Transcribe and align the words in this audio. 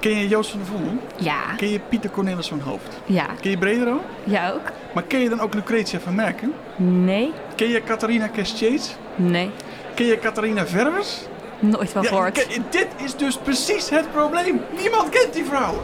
Ken 0.00 0.16
je 0.16 0.28
Joost 0.28 0.50
van 0.50 0.58
der 0.60 0.68
Vondel? 0.68 0.92
Ja. 1.16 1.54
Ken 1.56 1.68
je 1.68 1.80
Pieter 1.88 2.10
Cornelis 2.10 2.48
van 2.48 2.60
Hoofd? 2.60 3.00
Ja. 3.04 3.26
Ken 3.40 3.50
je 3.50 3.58
Bredero? 3.58 4.00
Ja 4.24 4.50
ook? 4.50 4.72
Maar 4.94 5.02
ken 5.02 5.20
je 5.20 5.28
dan 5.28 5.40
ook 5.40 5.54
Lucretia 5.54 6.00
van 6.00 6.14
Merken? 6.14 6.52
Nee. 6.76 7.32
Ken 7.56 7.68
je 7.68 7.82
Catharina 7.84 8.26
Kestjees? 8.26 8.96
Nee. 9.16 9.50
Ken 9.94 10.06
je 10.06 10.18
Catharina 10.18 10.66
Verwers? 10.66 11.18
Nooit 11.58 11.90
van 11.90 12.02
Ja, 12.02 12.08
gehoord. 12.08 12.46
dit 12.70 12.86
is 13.04 13.16
dus 13.16 13.36
precies 13.38 13.90
het 13.90 14.12
probleem. 14.12 14.60
Niemand 14.80 15.08
kent 15.08 15.32
die 15.32 15.44
vrouwen. 15.44 15.80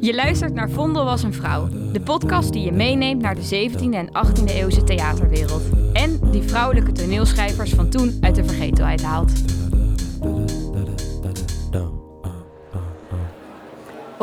Je 0.00 0.14
luistert 0.14 0.54
naar 0.54 0.70
Vondel 0.70 1.04
was 1.04 1.22
een 1.22 1.34
vrouw. 1.34 1.68
De 1.92 2.00
podcast 2.00 2.52
die 2.52 2.64
je 2.64 2.72
meeneemt 2.72 3.22
naar 3.22 3.34
de 3.34 3.68
17e 3.70 3.94
en 3.94 4.08
18e 4.08 4.44
eeuwse 4.44 4.84
theaterwereld. 4.84 5.62
En 5.92 6.20
die 6.30 6.42
vrouwelijke 6.42 6.92
toneelschrijvers 6.92 7.70
van 7.72 7.88
toen 7.88 8.18
uit 8.20 8.34
de 8.34 8.44
vergetelheid 8.44 9.02
haalt. 9.02 9.32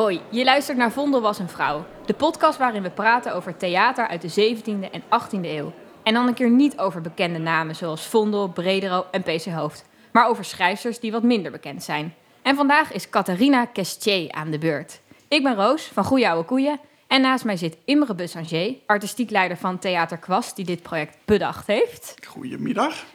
Hoi, 0.09 0.21
je 0.29 0.43
luistert 0.43 0.77
naar 0.77 0.91
Vondel 0.91 1.21
was 1.21 1.39
een 1.39 1.49
vrouw. 1.49 1.85
De 2.05 2.13
podcast 2.13 2.57
waarin 2.57 2.81
we 2.81 2.89
praten 2.89 3.35
over 3.35 3.57
theater 3.57 4.07
uit 4.07 4.21
de 4.21 4.55
17e 4.55 4.91
en 4.91 5.01
18e 5.01 5.41
eeuw. 5.41 5.73
En 6.03 6.13
dan 6.13 6.27
een 6.27 6.33
keer 6.33 6.49
niet 6.49 6.79
over 6.79 7.01
bekende 7.01 7.39
namen 7.39 7.75
zoals 7.75 8.05
Vondel, 8.05 8.47
Bredero 8.47 9.05
en 9.11 9.23
PC 9.23 9.45
Hoofd. 9.45 9.85
Maar 10.11 10.27
over 10.27 10.45
schrijfsters 10.45 10.99
die 10.99 11.11
wat 11.11 11.23
minder 11.23 11.51
bekend 11.51 11.83
zijn. 11.83 12.13
En 12.41 12.55
vandaag 12.55 12.91
is 12.91 13.09
Catharina 13.09 13.65
Kestier 13.65 14.31
aan 14.31 14.51
de 14.51 14.57
beurt. 14.57 15.01
Ik 15.27 15.43
ben 15.43 15.55
Roos 15.55 15.83
van 15.83 16.03
Goeie 16.03 16.29
Oude 16.29 16.45
Koeien. 16.45 16.79
En 17.07 17.21
naast 17.21 17.45
mij 17.45 17.57
zit 17.57 17.77
Imre 17.85 18.15
Bussanger, 18.15 18.75
artistiek 18.85 19.29
leider 19.29 19.57
van 19.57 19.79
Theater 19.79 20.17
Kwast, 20.17 20.55
die 20.55 20.65
dit 20.65 20.81
project 20.81 21.17
bedacht 21.25 21.67
heeft. 21.67 22.15
Goedemiddag. 22.27 23.05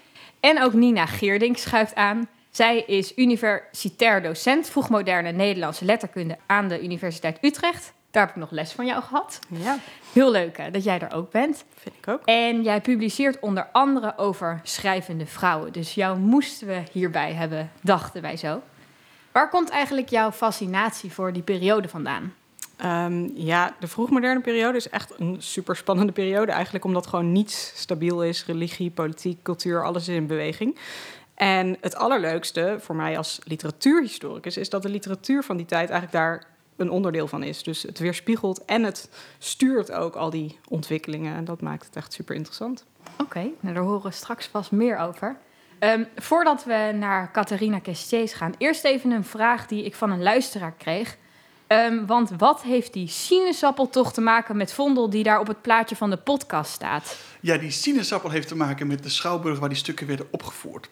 En 0.40 0.62
ook 0.62 0.72
Nina 0.72 1.06
Geerdink 1.06 1.56
schuift 1.56 1.94
aan. 1.94 2.28
Zij 2.54 2.80
is 2.80 3.12
universitair 3.16 4.22
docent 4.22 4.68
vroegmoderne 4.68 5.32
Nederlandse 5.32 5.84
letterkunde 5.84 6.38
aan 6.46 6.68
de 6.68 6.82
Universiteit 6.82 7.38
Utrecht. 7.40 7.92
Daar 8.10 8.26
heb 8.26 8.34
ik 8.34 8.40
nog 8.40 8.50
les 8.50 8.72
van 8.72 8.86
jou 8.86 9.02
gehad. 9.02 9.38
Ja, 9.48 9.78
Heel 10.12 10.30
leuk 10.30 10.56
hè, 10.56 10.70
dat 10.70 10.84
jij 10.84 11.00
er 11.00 11.12
ook 11.14 11.30
bent. 11.30 11.64
vind 11.74 11.94
ik 11.98 12.08
ook. 12.08 12.20
En 12.24 12.62
jij 12.62 12.80
publiceert 12.80 13.40
onder 13.40 13.68
andere 13.72 14.18
over 14.18 14.60
schrijvende 14.62 15.26
vrouwen. 15.26 15.72
Dus 15.72 15.94
jou 15.94 16.18
moesten 16.18 16.66
we 16.66 16.82
hierbij 16.92 17.32
hebben, 17.32 17.70
dachten 17.80 18.22
wij 18.22 18.36
zo. 18.36 18.62
Waar 19.32 19.48
komt 19.50 19.68
eigenlijk 19.70 20.08
jouw 20.08 20.30
fascinatie 20.30 21.12
voor 21.12 21.32
die 21.32 21.42
periode 21.42 21.88
vandaan? 21.88 22.34
Ehm, 22.76 23.28
ja, 23.34 23.74
de 23.80 23.86
vroegmoderne 23.86 24.40
periode 24.40 24.76
is 24.76 24.88
echt 24.88 25.12
een 25.18 25.36
super 25.38 25.76
spannende 25.76 26.12
periode. 26.12 26.52
Eigenlijk 26.52 26.84
omdat 26.84 27.06
gewoon 27.06 27.32
niets 27.32 27.72
stabiel 27.74 28.24
is. 28.24 28.44
Religie, 28.46 28.90
politiek, 28.90 29.42
cultuur, 29.42 29.84
alles 29.84 30.08
is 30.08 30.14
in 30.14 30.26
beweging. 30.26 30.78
En 31.34 31.76
het 31.80 31.96
allerleukste 31.96 32.76
voor 32.80 32.96
mij 32.96 33.16
als 33.16 33.40
literatuurhistoricus 33.44 34.56
is 34.56 34.70
dat 34.70 34.82
de 34.82 34.88
literatuur 34.88 35.42
van 35.42 35.56
die 35.56 35.66
tijd 35.66 35.90
eigenlijk 35.90 36.12
daar 36.12 36.46
een 36.76 36.90
onderdeel 36.90 37.28
van 37.28 37.42
is. 37.42 37.62
Dus 37.62 37.82
het 37.82 37.98
weerspiegelt 37.98 38.64
en 38.64 38.82
het 38.82 39.08
stuurt 39.38 39.92
ook 39.92 40.14
al 40.14 40.30
die 40.30 40.58
ontwikkelingen. 40.68 41.36
En 41.36 41.44
dat 41.44 41.60
maakt 41.60 41.86
het 41.86 41.96
echt 41.96 42.12
super 42.12 42.34
interessant. 42.34 42.84
Oké, 43.18 43.50
nou, 43.60 43.74
daar 43.74 43.84
horen 43.84 44.02
we 44.02 44.10
straks 44.10 44.46
vast 44.46 44.70
meer 44.70 44.98
over. 44.98 45.36
Ehm, 45.78 46.04
voordat 46.16 46.64
we 46.64 46.92
naar 46.94 47.32
Catharina 47.32 47.78
Kestiers 47.78 48.32
gaan, 48.32 48.54
eerst 48.58 48.84
even 48.84 49.10
een 49.10 49.24
vraag 49.24 49.66
die 49.66 49.84
ik 49.84 49.94
van 49.94 50.10
een 50.10 50.22
luisteraar 50.22 50.74
kreeg. 50.78 51.16
Ehm, 51.74 52.06
want 52.06 52.30
wat 52.38 52.62
heeft 52.62 52.92
die 52.92 53.08
sinaasappel 53.08 53.88
toch 53.88 54.12
te 54.12 54.20
maken 54.20 54.56
met 54.56 54.72
Vondel 54.72 55.10
die 55.10 55.22
daar 55.22 55.40
op 55.40 55.46
het 55.46 55.62
plaatje 55.62 55.96
van 55.96 56.10
de 56.10 56.16
podcast 56.16 56.72
staat? 56.72 57.16
Ja, 57.40 57.56
die 57.56 57.70
sinaasappel 57.70 58.30
heeft 58.30 58.48
te 58.48 58.56
maken 58.56 58.86
met 58.86 59.02
de 59.02 59.08
schouwburg 59.08 59.58
waar 59.58 59.68
die 59.68 59.78
stukken 59.78 60.06
werden 60.06 60.26
opgevoerd. 60.30 60.88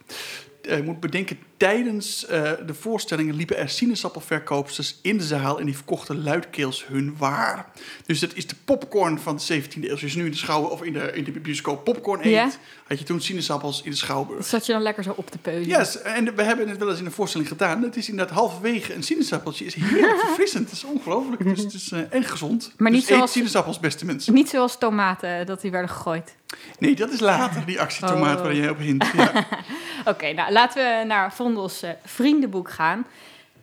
Je 0.62 0.82
moet 0.84 1.00
bedenken, 1.00 1.38
tijdens 1.66 2.26
eh, 2.26 2.50
de 2.66 2.74
voorstellingen 2.74 3.34
liepen 3.34 3.56
er 3.56 3.68
sinaasappelverkoopsters 3.68 4.98
in 5.02 5.18
de 5.18 5.24
zaal 5.24 5.58
en 5.60 5.64
die 5.66 5.74
verkochten 5.76 6.22
luidkeels 6.22 6.86
hun 6.86 7.14
waar. 7.18 7.66
Dus 8.06 8.20
dat 8.20 8.30
is 8.34 8.46
de 8.46 8.54
popcorn 8.64 9.18
van 9.18 9.36
de 9.36 9.62
17e 9.62 9.74
eeuw. 9.74 9.80
Dus 9.80 10.02
als 10.02 10.12
je 10.12 10.18
nu 10.18 10.24
in 10.24 10.30
de 10.30 10.36
schouw 10.36 10.62
of 10.62 10.82
in 10.82 10.92
de, 10.92 11.12
in 11.14 11.24
de 11.24 11.30
bioscoop 11.32 11.84
popcorn 11.84 12.20
eet, 12.20 12.30
Ja. 12.32 12.50
had 12.88 12.98
je 12.98 13.04
toen 13.04 13.20
sinaasappels 13.20 13.82
in 13.82 13.90
de 13.90 13.96
schouwburg. 13.96 14.46
Zat 14.46 14.66
je 14.66 14.72
dan 14.72 14.82
lekker 14.82 15.02
zo 15.02 15.12
op 15.16 15.30
te 15.30 15.38
peulen? 15.38 15.68
Ja, 15.68 15.86
en 16.04 16.34
we 16.36 16.42
hebben 16.42 16.68
het 16.68 16.78
wel 16.78 16.90
eens 16.90 16.98
in 16.98 17.06
een 17.06 17.12
voorstelling 17.12 17.48
gedaan. 17.48 17.82
Het 17.82 17.96
is 17.96 18.08
inderdaad 18.08 18.34
halverwege 18.34 18.94
een 18.94 19.02
sinaasappeltje. 19.02 19.64
is 19.64 19.74
heerlijk 19.74 20.18
verfrissend. 20.26 20.64
Het 20.64 20.76
is 20.76 20.84
ongelooflijk. 20.84 21.44
Dus 21.44 21.58
het 21.62 21.72
is 21.72 21.92
eh, 21.92 22.00
en 22.10 22.24
gezond. 22.24 22.72
Maar 22.76 22.90
dus 22.90 23.00
niet 23.00 23.08
eet 23.10 23.16
zoals- 23.16 23.32
sinaasappels, 23.32 23.80
beste 23.80 24.04
mensen. 24.04 24.34
Niet 24.34 24.48
zoals 24.48 24.78
tomaten, 24.78 25.46
dat 25.46 25.60
die 25.60 25.70
werden 25.70 25.90
gegooid. 25.90 26.34
Nee, 26.78 26.94
dat 26.94 27.10
is 27.10 27.20
later, 27.20 27.64
die 27.66 27.80
actietomaat 27.80 28.36
Oh. 28.36 28.42
waar 28.42 28.54
jij 28.54 28.68
op 28.70 28.78
hint. 28.78 29.06
Ja. 29.16 29.46
Oké, 30.04 30.32
nou 30.32 30.52
laten 30.52 30.84
we 30.98 31.04
naar 31.06 31.32
Vondels 31.52 31.84
vriendenboek 32.04 32.70
gaan. 32.70 33.06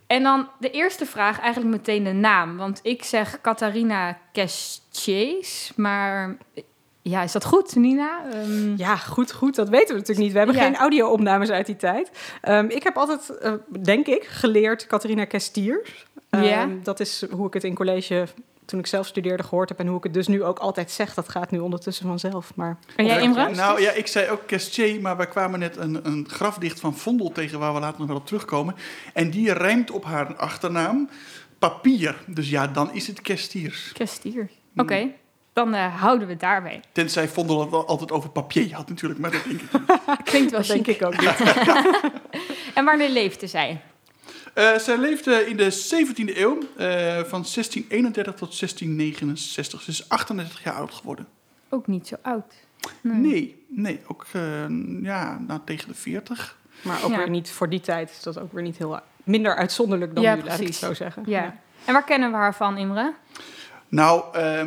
En 0.08 0.24
dan 0.24 0.48
de 0.60 0.72
eerste 0.72 1.06
vraag, 1.06 1.40
eigenlijk 1.40 1.72
meteen 1.76 2.04
de 2.04 2.12
naam. 2.12 2.58
Want 2.58 2.80
ik 2.84 3.04
zeg 3.04 3.42
Catharina 3.42 4.18
Kestjes, 4.32 5.72
maar 5.76 6.38
eh, 6.54 6.64
ja, 7.02 7.22
is 7.24 7.32
dat 7.32 7.46
goed, 7.46 7.76
Nina? 7.76 8.22
Ehm, 8.32 8.76
Ja, 8.78 8.96
goed, 8.96 9.32
goed. 9.32 9.56
Dat 9.56 9.70
weten 9.70 9.88
we 9.88 9.94
natuurlijk 9.94 10.20
niet. 10.20 10.32
We 10.32 10.38
hebben 10.38 10.56
Ja. 10.56 10.64
geen 10.64 10.76
audio-opnames 10.76 11.50
uit 11.50 11.66
die 11.66 11.76
tijd. 11.76 12.12
Ehm, 12.42 12.66
ik 12.66 12.84
heb 12.84 12.98
altijd, 12.98 13.30
eh, 13.38 13.54
denk 13.84 14.08
ik, 14.08 14.24
geleerd 14.24 14.88
Catharina 14.88 15.26
Kestiers. 15.26 16.06
Ehm, 16.30 16.44
Ja. 16.44 16.68
Dat 16.84 17.00
is 17.00 17.26
hoe 17.32 17.48
ik 17.48 17.54
het 17.54 17.64
in 17.64 17.76
college, 17.76 18.28
toen 18.70 18.80
ik 18.80 18.88
zelf 18.88 19.08
studeerde, 19.08 19.44
gehoord 19.44 19.70
heb. 19.70 19.80
En 19.80 19.88
hoe 19.88 19.98
ik 19.98 20.04
het 20.04 20.14
dus 20.14 20.28
nu 20.28 20.44
ook 20.44 20.60
altijd 20.60 20.92
zeg. 20.92 21.14
Dat 21.14 21.30
gaat 21.30 21.52
nu 21.52 21.60
ondertussen 21.60 22.08
vanzelf. 22.08 22.52
Maar 22.56 22.78
En 22.96 23.06
jij, 23.06 23.22
Imre? 23.22 23.50
Nou 23.50 23.82
ja, 23.82 23.92
ik 23.92 24.08
zei 24.08 24.30
ook 24.30 24.48
Kestje, 24.48 25.00
maar 25.00 25.18
we 25.18 25.28
kwamen 25.28 25.60
net 25.60 25.78
een, 25.78 26.06
een 26.06 26.28
grafdicht 26.30 26.80
van 26.80 26.96
Vondel 26.96 27.32
tegen 27.32 27.60
waar 27.60 27.74
we 27.74 27.80
later 27.80 28.00
nog 28.00 28.08
wel 28.08 28.18
op 28.18 28.26
terugkomen. 28.26 28.76
En 29.14 29.30
die 29.30 29.54
rijmt 29.54 29.92
op 29.92 30.06
haar 30.06 30.36
achternaam 30.36 31.10
papier. 31.60 32.16
Dus 32.26 32.50
ja, 32.50 32.68
dan 32.68 32.94
is 32.94 33.08
het 33.08 33.22
Kestiers. 33.22 33.92
Kestier. 33.94 34.50
Oké, 34.76 35.12
dan 35.54 35.74
eh, 35.74 36.02
houden 36.02 36.28
we 36.28 36.34
het 36.34 36.42
daarbij. 36.42 36.82
Tenzij 36.92 37.28
Vondel 37.28 37.62
het 37.62 37.88
altijd 37.88 38.12
over 38.12 38.30
papier 38.30 38.74
had 38.76 38.90
natuurlijk, 38.90 39.20
maar 39.20 39.32
dat 39.32 39.44
denk 39.44 39.62
ik 39.62 39.72
niet. 39.74 39.92
Klinkt 40.24 40.52
wel 40.52 40.60
dat 40.60 40.70
denk 40.70 40.88
ik 40.88 41.06
ook 41.06 41.20
niet. 41.22 41.34
En 42.74 42.86
wanneer 42.86 43.10
leefde 43.10 43.48
zij? 43.48 43.82
Eh, 44.54 44.76
zij 44.78 44.98
leefde 44.98 45.46
in 45.50 45.58
de 45.58 45.72
17e 45.72 46.38
eeuw, 46.40 46.58
eh, 46.78 47.24
van 47.24 47.46
1631 47.46 48.34
tot 48.36 48.54
1669. 48.54 49.82
Ze 49.82 49.90
is 49.92 50.10
38 50.10 50.64
jaar 50.64 50.74
oud 50.74 50.94
geworden. 50.94 51.28
Ook 51.70 51.88
niet 51.88 52.08
zo 52.08 52.16
oud. 52.22 52.54
Nee, 53.02 53.66
nee, 53.68 54.00
ook 54.08 54.26
eh, 54.32 54.42
ja, 55.02 55.40
nou, 55.48 55.60
tegen 55.66 55.88
de 55.88 55.94
40. 55.96 56.58
Maar 56.82 57.04
ook 57.04 57.12
Ja. 57.12 57.18
weer 57.18 57.30
niet 57.30 57.52
voor 57.52 57.70
die 57.70 57.80
tijd. 57.80 58.10
Is 58.10 58.24
dat 58.24 58.40
ook 58.40 58.54
weer 58.54 58.64
niet 58.64 58.78
heel 58.78 59.00
minder 59.24 59.56
uitzonderlijk 59.56 60.16
dan 60.16 60.24
Ja, 60.24 60.36
nu, 60.36 60.42
laat 60.42 60.46
ik 60.46 60.52
het 60.54 60.60
precies. 60.66 60.80
zo 60.80 60.94
zeggen. 60.94 61.24
Ja. 61.26 61.56
En 61.86 61.94
waar 61.94 62.04
kennen 62.04 62.32
we 62.32 62.38
haar 62.38 62.56
van, 62.56 62.78
Imre? 62.78 63.14
Nou, 63.90 64.24
eh, 64.34 64.62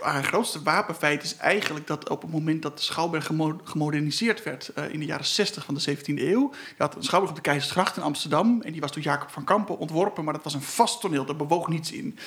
haar 0.00 0.24
grootste 0.24 0.62
wapenfeit 0.62 1.22
is 1.22 1.36
eigenlijk 1.36 1.86
dat 1.86 2.08
op 2.08 2.22
het 2.22 2.30
moment 2.30 2.62
dat 2.62 2.76
de 2.76 2.82
Schouwburg 2.82 3.26
gemo- 3.26 3.60
gemoderniseerd 3.64 4.42
werd 4.42 4.68
eh, 4.74 4.92
in 4.92 4.98
de 5.00 5.06
jaren 5.06 5.26
60 5.26 5.64
van 5.64 5.74
de 5.74 5.80
17e 5.80 6.22
eeuw. 6.22 6.50
Je 6.52 6.82
had 6.82 6.96
een 6.96 7.02
Schouwburg 7.02 7.36
op 7.36 7.44
de 7.44 7.50
Keizersgracht 7.50 7.96
in 7.96 8.02
Amsterdam 8.02 8.62
en 8.62 8.72
die 8.72 8.80
was 8.80 8.92
door 8.92 9.02
Jacob 9.02 9.30
van 9.30 9.44
Kampen 9.44 9.78
ontworpen, 9.78 10.24
maar 10.24 10.34
dat 10.34 10.44
was 10.44 10.54
een 10.54 10.62
vast 10.62 11.00
toneel, 11.00 11.24
daar 11.24 11.36
bewoog 11.36 11.68
niets 11.68 11.92
in. 11.92 12.18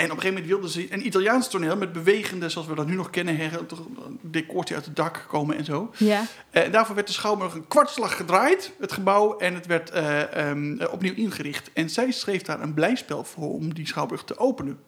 En 0.00 0.10
op 0.10 0.16
een 0.16 0.22
gegeven 0.22 0.42
moment 0.42 0.46
wilden 0.46 0.70
ze 0.70 0.92
een 0.92 1.06
Italiaans 1.06 1.48
toneel 1.48 1.76
met 1.76 1.92
bewegende, 1.92 2.48
zoals 2.48 2.66
we 2.66 2.74
dat 2.74 2.86
nu 2.86 2.94
nog 2.94 3.10
kennen, 3.10 3.36
her, 3.36 3.60
decoortje 4.20 4.74
uit 4.74 4.84
het 4.84 4.96
dak 4.96 5.24
komen 5.28 5.56
en 5.56 5.64
zo. 5.64 5.90
Ja. 5.96 6.24
Eh, 6.50 6.64
en 6.64 6.70
daarvoor 6.70 6.94
werd 6.94 7.06
de 7.06 7.12
Schouwburg 7.12 7.54
een 7.54 7.68
kwartslag 7.68 8.16
gedraaid, 8.16 8.72
het 8.78 8.92
gebouw, 8.92 9.38
en 9.38 9.54
het 9.54 9.66
werd 9.66 9.90
eh, 9.90 10.48
ehm, 10.48 10.78
eh, 10.78 10.92
opnieuw 10.92 11.14
ingericht. 11.14 11.70
En 11.72 11.90
zij 11.90 12.10
schreef 12.10 12.42
daar 12.42 12.60
een 12.60 12.74
blijspel 12.74 13.24
voor 13.24 13.52
om 13.52 13.74
die 13.74 13.86
Schouwburg 13.86 14.24
te 14.24 14.38
openen. 14.38 14.80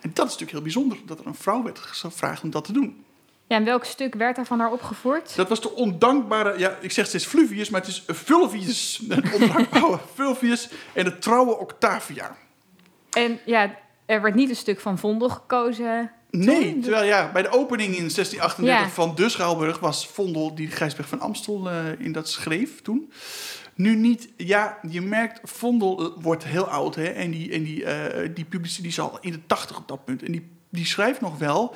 En 0.00 0.10
dat 0.12 0.26
is 0.26 0.32
natuurlijk 0.32 0.50
heel 0.50 0.62
bijzonder, 0.62 0.98
dat 1.06 1.18
er 1.18 1.26
een 1.26 1.34
vrouw 1.34 1.62
werd 1.62 1.78
gevraagd 1.78 2.42
om 2.42 2.50
dat 2.50 2.64
te 2.64 2.72
doen. 2.72 3.04
ja. 3.46 3.56
En 3.56 3.64
welk 3.64 3.84
stuk 3.84 4.14
werd 4.14 4.38
er 4.38 4.46
van 4.46 4.60
haar 4.60 4.72
opgevoerd? 4.72 5.36
Dat 5.36 5.48
was 5.48 5.60
de 5.60 5.74
ondankbare, 5.74 6.58
ja, 6.58 6.78
ik 6.80 6.90
zeg 6.90 7.06
steeds 7.06 7.26
Fluvius, 7.26 7.70
maar 7.70 7.80
het 7.80 7.90
is 7.90 8.04
Fulvius, 8.06 9.02
het 9.08 9.34
ondankbare 9.34 9.98
Fulvius 10.14 10.68
en 10.92 11.04
de 11.04 11.18
trouwe 11.18 11.58
Octavia. 11.58 12.36
En 13.10 13.40
ja, 13.44 13.78
er 14.10 14.22
werd 14.22 14.34
niet 14.34 14.48
een 14.48 14.56
stuk 14.56 14.80
van 14.80 14.98
Vondel 14.98 15.28
gekozen. 15.28 16.10
Nee, 16.30 16.72
Toen? 16.72 16.80
terwijl 16.80 17.04
ja, 17.04 17.32
bij 17.32 17.42
de 17.42 17.50
opening 17.50 17.88
in 17.88 18.08
1638 18.08 18.86
Ja. 18.86 18.88
van 18.90 19.14
de 19.14 19.28
Schouwburg 19.28 19.78
was 19.78 20.06
Vondel 20.06 20.54
die 20.54 20.68
Gijsberg 20.70 21.08
van 21.08 21.20
Amstel 21.20 21.70
eh, 21.70 21.76
in 21.98 22.12
dat 22.12 22.28
schreef 22.28 22.82
toen. 22.82 23.12
Nu 23.74 23.94
niet, 23.96 24.28
ja, 24.36 24.78
je 24.88 25.00
merkt, 25.00 25.40
Vondel 25.42 26.00
eh, 26.00 26.22
wordt 26.22 26.44
heel 26.44 26.64
oud 26.64 26.94
hè, 26.94 27.04
en 27.04 27.30
die, 27.30 27.52
en 27.52 27.62
die, 27.62 27.84
eh 27.84 28.28
die 28.34 28.44
publicist 28.44 28.80
die 28.80 28.90
is 28.90 29.00
al 29.00 29.18
in 29.20 29.32
de 29.32 29.46
tachtig 29.46 29.76
op 29.78 29.88
dat 29.88 30.04
punt. 30.04 30.22
En 30.22 30.32
die, 30.32 30.48
die 30.68 30.86
schrijft 30.86 31.20
nog 31.20 31.38
wel, 31.38 31.74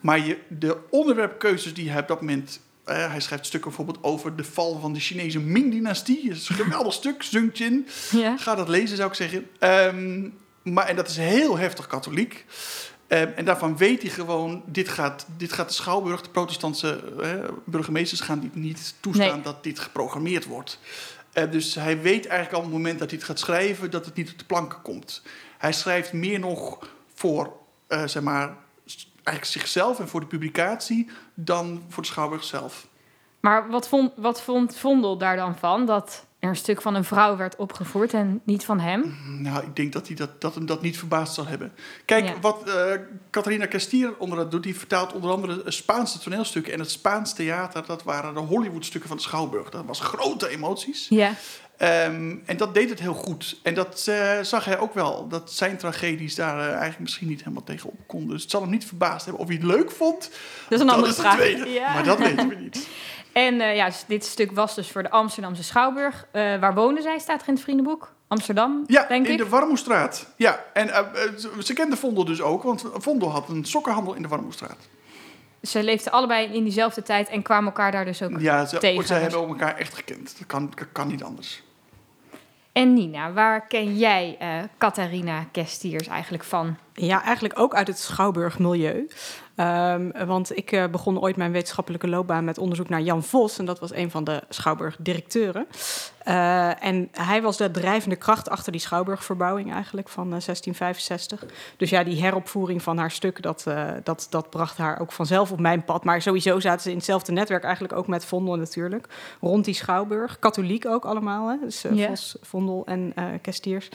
maar 0.00 0.26
je, 0.26 0.38
de 0.48 0.76
onderwerpkeuzes 0.90 1.74
die 1.74 1.90
hij 1.90 2.00
op 2.00 2.08
dat 2.08 2.20
moment... 2.20 2.60
hij 2.84 3.20
schrijft 3.20 3.46
stukken 3.46 3.68
bijvoorbeeld 3.70 4.04
over 4.04 4.36
de 4.36 4.44
val 4.44 4.78
van 4.80 4.92
de 4.92 5.00
Chinese 5.00 5.40
Ming-dynastie. 5.40 6.28
Dat 6.28 6.36
is 6.36 6.48
een 6.48 6.54
geweldig 6.54 6.92
stuk, 6.92 7.22
Zungchin. 7.22 7.86
Ja. 8.10 8.36
Ga 8.36 8.54
dat 8.54 8.68
lezen, 8.68 8.96
zou 8.96 9.08
ik 9.08 9.14
zeggen. 9.14 9.46
Ehm, 9.58 10.28
maar, 10.64 10.86
en 10.86 10.96
dat 10.96 11.08
is 11.08 11.16
heel 11.16 11.58
heftig 11.58 11.86
katholiek. 11.86 12.44
Ehm, 13.06 13.30
en 13.36 13.44
daarvan 13.44 13.76
weet 13.76 14.02
hij 14.02 14.10
gewoon, 14.10 14.62
dit 14.66 14.88
gaat, 14.88 15.26
dit 15.36 15.52
gaat 15.52 15.68
de 15.68 15.74
Schouwburg, 15.74 16.20
de 16.22 16.28
protestantse 16.28 17.00
eh, 17.22 17.30
burgemeesters 17.64 18.20
gaan 18.20 18.40
dit 18.40 18.54
niet 18.54 18.94
toestaan 19.00 19.34
Nee. 19.34 19.42
dat 19.42 19.62
dit 19.62 19.78
geprogrammeerd 19.78 20.44
wordt. 20.44 20.78
Eh, 21.32 21.50
dus 21.50 21.74
hij 21.74 22.00
weet 22.00 22.26
eigenlijk 22.26 22.52
al 22.52 22.58
op 22.58 22.64
het 22.64 22.74
moment 22.74 22.98
dat 22.98 23.08
hij 23.08 23.18
het 23.18 23.26
gaat 23.26 23.38
schrijven 23.38 23.90
dat 23.90 24.04
het 24.04 24.14
niet 24.14 24.30
op 24.32 24.38
de 24.38 24.44
planken 24.44 24.82
komt. 24.82 25.22
Hij 25.58 25.72
schrijft 25.72 26.12
meer 26.12 26.38
nog 26.38 26.78
voor, 27.14 27.52
eh, 27.86 28.06
zeg 28.06 28.22
maar, 28.22 28.56
eigenlijk 29.24 29.44
zichzelf 29.58 30.00
en 30.00 30.08
voor 30.08 30.20
de 30.20 30.26
publicatie 30.26 31.10
dan 31.34 31.82
voor 31.88 32.02
de 32.02 32.08
Schouwburg 32.08 32.44
zelf. 32.44 32.86
Maar 33.40 33.68
wat 33.68 33.88
vond, 33.88 34.12
wat 34.16 34.42
vond 34.42 34.76
Vondel 34.76 35.18
daar 35.18 35.36
dan 35.36 35.56
van? 35.58 35.86
Dat 35.86 36.26
er 36.44 36.50
een 36.50 36.56
stuk 36.56 36.82
van 36.82 36.94
een 36.94 37.04
vrouw 37.04 37.36
werd 37.36 37.56
opgevoerd 37.56 38.12
en 38.14 38.40
niet 38.44 38.64
van 38.64 38.80
hem? 38.80 39.16
Nou, 39.40 39.64
ik 39.64 39.76
denk 39.76 39.92
dat, 39.92 40.06
hij 40.06 40.16
dat, 40.16 40.40
dat 40.40 40.54
hem 40.54 40.66
dat 40.66 40.82
niet 40.82 40.98
verbaasd 40.98 41.34
zal 41.34 41.46
hebben. 41.46 41.72
Kijk, 42.04 42.24
Ja. 42.24 42.34
wat 42.40 42.68
eh 42.68 42.92
Catharina 43.30 43.66
Castier 43.68 44.16
onder 44.18 44.38
dat 44.38 44.50
doet, 44.50 44.62
die 44.62 44.78
vertaalt 44.78 45.12
onder 45.12 45.30
andere 45.30 45.62
Spaanse 45.70 46.18
toneelstukken. 46.18 46.72
En 46.72 46.78
het 46.78 46.90
Spaans 46.90 47.34
theater, 47.34 47.86
dat 47.86 48.02
waren 48.02 48.34
de 48.34 48.40
Hollywoodstukken 48.40 49.08
van 49.08 49.16
de 49.16 49.22
Schouwburg. 49.22 49.70
Dat 49.70 49.84
was 49.86 50.00
grote 50.00 50.48
emoties. 50.48 51.06
Ja. 51.08 51.32
Ehm, 51.76 52.36
en 52.44 52.56
dat 52.56 52.74
deed 52.74 52.90
het 52.90 53.00
heel 53.00 53.14
goed. 53.14 53.56
En 53.62 53.74
dat 53.74 54.04
eh, 54.08 54.40
zag 54.42 54.64
hij 54.64 54.78
ook 54.78 54.94
wel. 54.94 55.28
Dat 55.28 55.52
zijn 55.52 55.76
tragedies 55.76 56.34
daar 56.34 56.58
eh, 56.58 56.66
eigenlijk 56.68 56.98
misschien 57.00 57.28
niet 57.28 57.38
helemaal 57.40 57.64
tegen 57.64 57.90
op 57.90 57.98
konden. 58.06 58.28
Dus 58.28 58.42
het 58.42 58.50
zal 58.50 58.60
hem 58.60 58.70
niet 58.70 58.84
verbaasd 58.86 59.24
hebben. 59.24 59.42
Of 59.42 59.48
hij 59.48 59.56
het 59.56 59.66
leuk 59.66 59.90
vond, 59.90 60.30
Dat 60.68 60.78
is 60.78 60.80
een 60.80 60.90
andere 60.90 61.12
is 61.12 61.18
vraag. 61.18 61.66
Ja. 61.68 61.92
Maar 61.94 62.04
dat 62.04 62.18
weten 62.18 62.48
we 62.48 62.54
niet. 62.54 62.88
En 63.32 63.60
eh, 63.60 63.76
ja, 63.76 63.86
dus 63.86 64.04
dit 64.06 64.24
stuk 64.24 64.52
was 64.52 64.74
dus 64.74 64.90
voor 64.90 65.02
de 65.02 65.10
Amsterdamse 65.10 65.62
Schouwburg. 65.62 66.26
Waar 66.32 66.74
wonen 66.74 67.02
zij, 67.02 67.18
staat 67.18 67.42
er 67.42 67.48
in 67.48 67.54
het 67.54 67.62
vriendenboek? 67.62 68.12
Amsterdam, 68.28 68.84
Ja, 68.86 69.04
denk 69.08 69.26
in 69.26 69.32
ik. 69.32 69.38
de 69.38 69.48
Warmoestraat. 69.48 70.26
Ja, 70.36 70.64
en 70.72 70.88
ze- 71.38 71.50
ze 71.58 71.72
kende 71.72 71.96
Vondel 71.96 72.24
dus 72.24 72.40
ook. 72.40 72.62
Want 72.62 72.84
Vondel 72.94 73.30
had 73.30 73.48
een 73.48 73.64
sokkenhandel 73.64 74.14
in 74.14 74.22
de 74.22 74.28
Warmoestraat. 74.28 74.76
Ze 75.66 75.82
leefden 75.82 76.12
allebei 76.12 76.54
in 76.54 76.62
diezelfde 76.62 77.02
tijd 77.02 77.28
en 77.28 77.42
kwamen 77.42 77.64
elkaar 77.64 77.92
daar 77.92 78.04
dus 78.04 78.22
ook 78.22 78.40
Ja, 78.40 78.64
ze, 78.66 78.78
tegen. 78.78 79.06
ze 79.06 79.14
hebben 79.14 79.48
elkaar 79.48 79.76
echt 79.76 79.94
gekend. 79.94 80.38
Dat 80.38 80.46
kan, 80.46 80.72
dat 80.74 80.86
kan 80.92 81.08
niet 81.08 81.22
anders. 81.22 81.62
En 82.72 82.92
Nina, 82.92 83.32
waar 83.32 83.66
ken 83.66 83.96
jij 83.96 84.36
eh 84.38 84.48
Catharina 84.78 85.46
Kestiers 85.52 86.06
eigenlijk 86.06 86.44
van? 86.44 86.76
Ja, 86.94 87.22
eigenlijk 87.22 87.58
ook 87.58 87.74
uit 87.74 87.86
het 87.86 87.98
Schouwburg-milieu. 87.98 89.08
Ehm, 89.56 90.26
want 90.26 90.56
ik 90.56 90.72
eh, 90.72 90.86
begon 90.86 91.20
ooit 91.20 91.36
mijn 91.36 91.52
wetenschappelijke 91.52 92.08
loopbaan 92.08 92.44
met 92.44 92.58
onderzoek 92.58 92.88
naar 92.88 93.00
Jan 93.00 93.22
Vos. 93.22 93.58
En 93.58 93.64
dat 93.64 93.80
was 93.80 93.94
een 93.94 94.10
van 94.10 94.24
de 94.24 94.42
Schouwburg-directeuren. 94.48 95.66
Eh, 96.24 96.84
en 96.84 97.08
hij 97.12 97.42
was 97.42 97.56
de 97.56 97.70
drijvende 97.70 98.16
kracht 98.16 98.50
achter 98.50 98.72
die 98.72 98.80
Schouwburg-verbouwing 98.80 99.72
eigenlijk 99.72 100.08
van 100.08 100.24
eh, 100.24 100.30
1665. 100.30 101.44
Dus 101.76 101.90
ja, 101.90 102.04
die 102.04 102.22
heropvoering 102.22 102.82
van 102.82 102.98
haar 102.98 103.10
stuk, 103.10 103.42
dat, 103.42 103.64
eh, 103.66 103.90
dat, 104.02 104.26
dat 104.30 104.50
bracht 104.50 104.76
haar 104.76 105.00
ook 105.00 105.12
vanzelf 105.12 105.52
op 105.52 105.60
mijn 105.60 105.84
pad. 105.84 106.04
Maar 106.04 106.22
sowieso 106.22 106.60
zaten 106.60 106.80
ze 106.80 106.90
in 106.90 106.96
hetzelfde 106.96 107.32
netwerk 107.32 107.64
eigenlijk 107.64 107.94
ook 107.94 108.06
met 108.06 108.24
Vondel 108.24 108.56
natuurlijk. 108.56 109.08
Rond 109.40 109.64
die 109.64 109.74
Schouwburg. 109.74 110.38
Katholiek 110.38 110.86
ook 110.86 111.04
allemaal, 111.04 111.48
hè? 111.48 111.56
Dus 111.60 111.84
eh. 111.84 112.06
Vos, 112.06 112.36
Vondel 112.42 112.82
en 112.86 113.12
eh 113.14 113.24
Kestiers. 113.42 113.90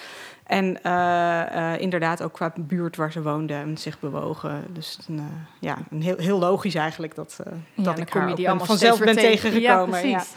En 0.50 0.84
eh, 0.84 1.74
eh, 1.74 1.82
inderdaad 1.82 2.22
ook 2.22 2.34
qua 2.34 2.54
buurt 2.58 2.96
waar 2.96 3.12
ze 3.12 3.22
woonden 3.22 3.58
en 3.58 3.78
zich 3.78 4.00
bewogen. 4.00 4.66
Dus 4.70 5.00
een, 5.08 5.18
eh, 5.18 5.26
ja, 5.60 5.78
een 5.90 6.02
heel, 6.02 6.18
heel 6.18 6.40
logisch 6.40 6.76
eigenlijk 6.76 7.16
dat, 7.16 7.40
eh, 7.44 7.54
Ja, 7.74 7.84
dat 7.84 8.00
ik 8.00 8.10
kom 8.10 8.22
haar 8.22 8.36
die 8.36 8.48
allemaal 8.50 8.66
vanzelf 8.66 9.00
ben 9.00 9.16
tegengekomen. 9.16 10.08
Ja, 10.08 10.18
precies. 10.18 10.34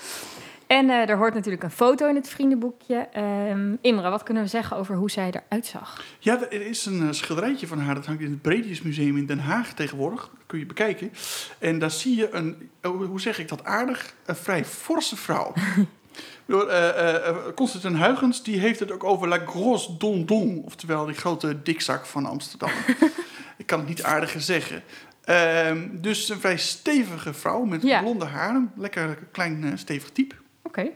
En 0.72 0.90
eh, 0.90 1.08
er 1.08 1.16
hoort 1.16 1.34
natuurlijk 1.34 1.62
een 1.62 1.70
foto 1.70 2.08
in 2.08 2.14
het 2.14 2.28
vriendenboekje. 2.28 2.96
Ehm, 3.12 3.76
Imre, 3.80 4.10
wat 4.10 4.22
kunnen 4.22 4.42
we 4.42 4.48
zeggen 4.48 4.76
over 4.76 4.94
hoe 4.96 5.10
zij 5.10 5.30
eruit 5.30 5.66
zag? 5.66 6.04
Ja, 6.18 6.40
er 6.50 6.66
is 6.66 6.86
een 6.86 7.00
eh, 7.02 7.12
schilderijtje 7.12 7.66
van 7.66 7.78
haar. 7.78 7.94
Dat 7.94 8.06
hangt 8.06 8.22
in 8.22 8.30
het 8.30 8.42
Bredius 8.42 8.82
Museum 8.82 9.16
in 9.16 9.26
Den 9.26 9.38
Haag 9.38 9.72
tegenwoordig. 9.72 10.20
Dat 10.20 10.46
kun 10.46 10.58
je 10.58 10.66
bekijken. 10.66 11.12
En 11.58 11.78
daar 11.78 11.90
zie 11.90 12.16
je 12.16 12.34
een, 12.34 12.70
oh, 12.82 13.06
hoe 13.06 13.20
zeg 13.20 13.38
ik 13.38 13.48
dat 13.48 13.64
aardig, 13.64 14.14
een 14.26 14.36
vrij 14.36 14.64
forse 14.64 15.16
vrouw. 15.16 15.52
Door, 16.46 16.68
eh, 16.68 17.28
eh, 17.28 17.36
Constantijn 17.54 17.96
Huygens 17.96 18.42
die 18.42 18.58
heeft 18.58 18.80
het 18.80 18.90
ook 18.92 19.04
over 19.04 19.28
la 19.28 19.38
grosse 19.46 19.96
dondon. 19.96 20.62
Oftewel 20.64 21.06
die 21.06 21.14
grote 21.14 21.62
dikzak 21.62 22.06
van 22.06 22.26
Amsterdam. 22.26 22.70
ik 23.56 23.66
kan 23.66 23.78
het 23.78 23.88
niet 23.88 24.02
aardiger 24.02 24.40
zeggen. 24.40 24.82
Ehm, 25.24 25.88
dus 25.92 26.28
een 26.28 26.40
vrij 26.40 26.58
stevige 26.58 27.34
vrouw 27.34 27.64
met 27.64 27.82
Ja. 27.82 28.00
blonde 28.00 28.24
haren. 28.24 28.72
Lekker 28.76 29.18
klein 29.32 29.78
stevig 29.78 30.10
type. 30.10 30.34
Oké. 30.78 30.90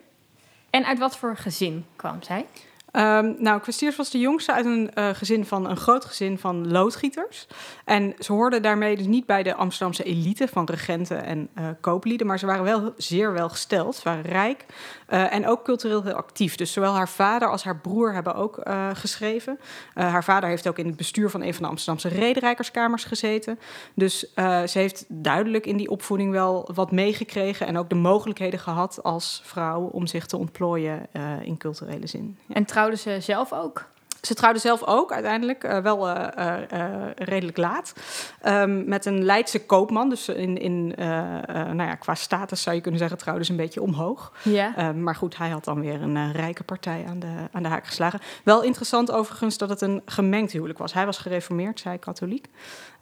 En 0.71 0.85
uit 0.85 0.99
wat 0.99 1.17
voor 1.17 1.37
gezin 1.37 1.85
kwam 1.97 2.23
zij? 2.23 2.47
Ehm, 2.91 3.33
nou, 3.39 3.61
Kwestiers 3.61 3.97
was 3.97 4.11
de 4.11 4.19
jongste 4.19 4.53
uit 4.53 4.65
een 4.65 4.95
eh, 4.95 5.09
gezin 5.09 5.45
van 5.45 5.71
een 5.71 5.77
groot 5.77 6.05
gezin 6.05 6.39
van 6.39 6.71
loodgieters. 6.71 7.47
En 7.85 8.15
ze 8.19 8.33
hoorden 8.33 8.63
daarmee 8.63 8.97
dus 8.97 9.07
niet 9.07 9.27
bij 9.27 9.43
de 9.43 9.55
Amsterdamse 9.55 10.03
elite 10.03 10.49
van 10.49 10.65
regenten 10.65 11.25
en 11.25 11.49
eh, 11.55 11.69
kooplieden, 11.81 12.27
maar 12.27 12.39
ze 12.39 12.47
waren 12.47 12.65
wel 12.65 12.95
zeer 12.97 13.33
wel 13.33 13.49
gesteld. 13.49 13.95
Ze 13.95 14.03
waren 14.05 14.23
rijk 14.23 14.65
eh, 15.07 15.33
en 15.33 15.47
ook 15.47 15.65
cultureel 15.65 16.03
heel 16.03 16.13
actief. 16.13 16.57
Dus 16.57 16.73
zowel 16.73 16.95
haar 16.95 17.09
vader 17.09 17.51
als 17.51 17.65
haar 17.65 17.77
broer 17.77 18.15
hebben 18.15 18.35
ook 18.35 18.59
eh, 18.59 18.89
geschreven. 18.93 19.59
Eh, 19.95 20.11
haar 20.11 20.25
vader 20.25 20.49
heeft 20.49 20.69
ook 20.69 20.79
in 20.79 20.87
het 20.87 20.97
bestuur 20.97 21.31
van 21.31 21.43
een 21.43 21.55
van 21.55 21.63
de 21.63 21.69
Amsterdamse 21.69 22.09
rederijkerskamers 22.09 23.05
gezeten. 23.05 23.59
Dus 23.95 24.33
ze 24.35 24.71
heeft 24.73 25.05
duidelijk 25.09 25.67
in 25.67 25.77
die 25.77 25.91
opvoeding 25.91 26.31
wel 26.31 26.71
wat 26.75 26.91
meegekregen 26.91 27.67
en 27.67 27.79
ook 27.79 27.89
de 27.89 27.95
mogelijkheden 27.95 28.59
gehad 28.59 29.03
als 29.03 29.41
vrouw 29.45 29.83
om 29.83 30.07
zich 30.07 30.27
te 30.27 30.37
ontplooien 30.37 31.07
in 31.43 31.57
culturele 31.57 32.07
zin. 32.07 32.39
En 32.49 32.65
trouwde 32.65 32.97
ze 32.97 33.17
zelf 33.21 33.53
ook? 33.53 33.87
Ze 34.27 34.35
trouwde 34.35 34.59
zelf 34.59 34.85
ook 34.85 35.13
uiteindelijk, 35.13 35.65
eh, 35.65 35.79
wel 35.79 36.09
eh, 36.09 36.63
eh, 36.71 37.11
redelijk 37.15 37.57
laat, 37.57 37.95
Ehm, 38.41 38.89
met 38.89 39.07
een 39.07 39.25
Leidse 39.25 39.67
koopman. 39.67 40.09
Dus 40.09 40.29
in, 40.29 40.59
in, 40.59 40.95
nou 40.97 41.83
ja, 41.83 41.95
qua 41.95 42.15
status 42.15 42.63
zou 42.63 42.77
je 42.77 42.83
kunnen 42.83 43.01
zeggen, 43.01 43.19
trouwde 43.19 43.45
ze 43.45 43.51
een 43.51 43.57
beetje 43.57 43.83
omhoog. 43.83 44.33
Ja. 44.43 44.77
Ehm, 44.77 45.03
maar 45.03 45.15
goed, 45.15 45.37
hij 45.37 45.49
had 45.49 45.65
dan 45.65 45.81
weer 45.81 46.03
een 46.03 46.33
rijke 46.33 46.65
partij 46.65 47.05
aan 47.09 47.19
de, 47.19 47.35
aan 47.53 47.63
de 47.63 47.69
haak 47.69 47.87
geslagen. 47.87 48.21
Wel 48.45 48.63
interessant 48.63 49.11
overigens 49.11 49.59
dat 49.59 49.69
het 49.69 49.81
een 49.81 50.03
gemengd 50.05 50.53
huwelijk 50.53 50.79
was. 50.79 50.93
Hij 50.93 51.07
was 51.07 51.19
gereformeerd, 51.19 51.81
zij 51.81 51.99
katholiek. 51.99 52.47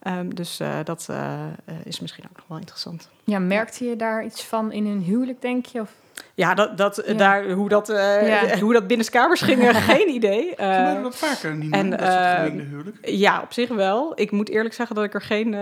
Ehm, 0.04 0.28
dus 0.28 0.60
eh, 0.60 0.78
dat 0.84 1.06
eh, 1.10 1.44
eh, 1.44 1.74
is 1.84 2.00
misschien 2.00 2.24
ook 2.24 2.36
nog 2.36 2.44
wel 2.48 2.58
interessant. 2.58 3.08
Ja, 3.24 3.38
merkte 3.38 3.84
je 3.84 3.96
daar 3.96 4.24
iets 4.24 4.44
van 4.44 4.72
in 4.72 4.86
hun 4.86 5.00
huwelijk, 5.00 5.42
denk 5.42 5.66
je? 5.66 5.80
Of... 5.80 5.90
Ja, 6.34 6.54
dat, 6.54 6.76
dat, 6.76 7.02
Ja. 7.06 7.14
Daar, 7.14 7.50
hoe, 7.50 7.68
dat, 7.68 7.88
eh, 7.88 8.28
Ja. 8.28 8.58
hoe 8.64 8.72
dat 8.72 8.86
binnenskamers 8.86 9.40
ging, 9.40 9.76
geen 9.76 10.08
idee. 10.08 10.48
Gebeurde 10.56 11.02
dat 11.02 11.16
vaker, 11.16 11.54
Nina? 11.54 11.76
en, 11.76 11.98
eh, 11.98 12.34
gemengde 12.34 12.62
huwelijk? 12.62 12.96
Ja, 13.08 13.42
op 13.42 13.52
zich 13.52 13.68
wel. 13.68 14.12
Ik 14.14 14.30
moet 14.30 14.48
eerlijk 14.48 14.74
zeggen 14.74 14.96
dat 14.96 15.04
ik 15.04 15.14
er 15.14 15.22
geen 15.22 15.56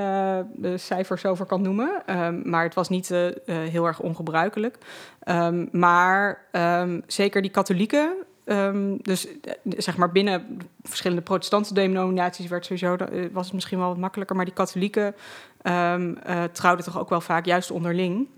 cijfers 0.77 1.25
over 1.25 1.47
kan 1.47 1.63
noemen. 1.63 2.03
Ehm, 2.07 2.41
maar 2.51 2.65
het 2.65 2.75
was 2.75 2.89
niet 2.89 3.09
heel 3.47 3.87
erg 3.87 4.01
ongebruikelijk. 4.01 4.79
Ehm, 5.21 5.67
maar 5.71 6.47
ehm, 6.51 7.01
zeker 7.07 7.43
die 7.43 7.51
katholieken. 7.51 8.13
Ehm, 8.45 8.97
dus 9.03 9.27
eh, 9.27 9.53
zeg 9.65 9.97
maar 9.97 10.13
binnen 10.13 10.59
verschillende 10.83 11.23
protestantse 11.23 11.75
denominaties 11.75 12.47
werd 12.47 12.65
sowieso, 12.65 12.95
eh, 12.95 13.27
was 13.33 13.45
het 13.45 13.55
misschien 13.55 13.79
wel 13.79 13.89
wat 13.89 13.97
makkelijker. 13.97 14.37
Maar 14.37 14.45
die 14.45 14.55
katholieken 14.55 15.15
ehm, 15.63 16.15
eh, 16.15 16.45
trouwden 16.45 16.85
toch 16.85 16.99
ook 16.99 17.09
wel 17.09 17.21
vaak 17.21 17.45
juist 17.45 17.71
onderling. 17.71 18.29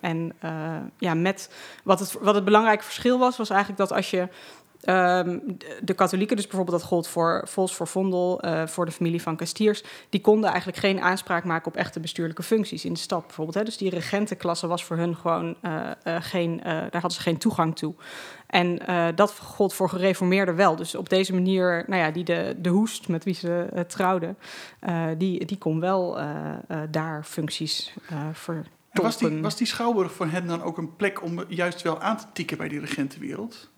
En 0.00 0.32
ja, 0.98 1.14
met 1.14 1.50
wat 1.84 1.98
het, 1.98 2.12
wat 2.20 2.34
het 2.34 2.44
belangrijke 2.44 2.84
verschil 2.84 3.18
was, 3.18 3.36
was 3.36 3.50
eigenlijk 3.50 3.78
dat 3.80 3.92
als 3.92 4.10
je 4.10 4.28
Ehm, 4.84 5.38
de- 5.82 5.94
katholieken, 5.94 6.36
dus 6.36 6.46
bijvoorbeeld 6.46 6.78
dat 6.80 6.88
gold 6.88 7.08
voor 7.08 7.42
Vos, 7.48 7.74
voor 7.74 7.86
Vondel, 7.86 8.40
eh, 8.40 8.66
voor 8.66 8.84
de 8.84 8.92
familie 8.92 9.22
van 9.22 9.36
Castiers, 9.36 9.82
die 10.08 10.20
konden 10.20 10.48
eigenlijk 10.50 10.78
geen 10.78 11.00
aanspraak 11.00 11.44
maken 11.44 11.66
op 11.66 11.76
echte 11.76 12.00
bestuurlijke 12.00 12.42
functies 12.42 12.84
in 12.84 12.92
de 12.92 12.98
stad 12.98 13.26
bijvoorbeeld. 13.26 13.56
Hè. 13.56 13.64
Dus 13.64 13.76
die 13.76 13.90
regentenklasse 13.90 14.66
was 14.66 14.84
voor 14.84 14.96
hun 14.96 15.16
gewoon 15.16 15.56
eh, 15.60 15.90
eh, 16.02 16.16
geen, 16.22 16.60
daar 16.64 16.90
hadden 16.90 17.10
ze 17.10 17.20
geen 17.20 17.38
toegang 17.38 17.76
toe. 17.76 17.94
En 18.46 18.78
dat 19.14 19.38
gold 19.38 19.74
voor 19.74 19.88
gereformeerden 19.88 20.56
wel. 20.56 20.76
Dus 20.76 20.94
op 20.94 21.08
deze 21.08 21.34
manier, 21.34 21.84
nou 21.86 22.02
ja, 22.02 22.10
die 22.10 22.24
de, 22.24 22.56
de 22.58 22.68
hoest 22.68 23.08
met 23.08 23.24
wie 23.24 23.34
ze 23.34 23.84
trouwden, 23.88 24.38
die, 25.18 25.44
die 25.44 25.58
kon 25.58 25.80
wel 25.80 26.18
daar 26.90 27.24
functies. 27.24 27.94
En 28.90 29.02
was 29.02 29.18
die, 29.18 29.42
was 29.42 29.56
die 29.56 29.66
Schouwburg 29.66 30.12
voor 30.12 30.26
hen 30.26 30.46
dan 30.46 30.62
ook 30.62 30.78
een 30.78 30.96
plek 30.96 31.22
om 31.22 31.44
juist 31.48 31.82
wel 31.82 32.00
aan 32.00 32.16
te 32.16 32.26
tikken 32.32 32.56
bij 32.56 32.68
die 32.68 32.80
regentenwereld? 32.80 33.70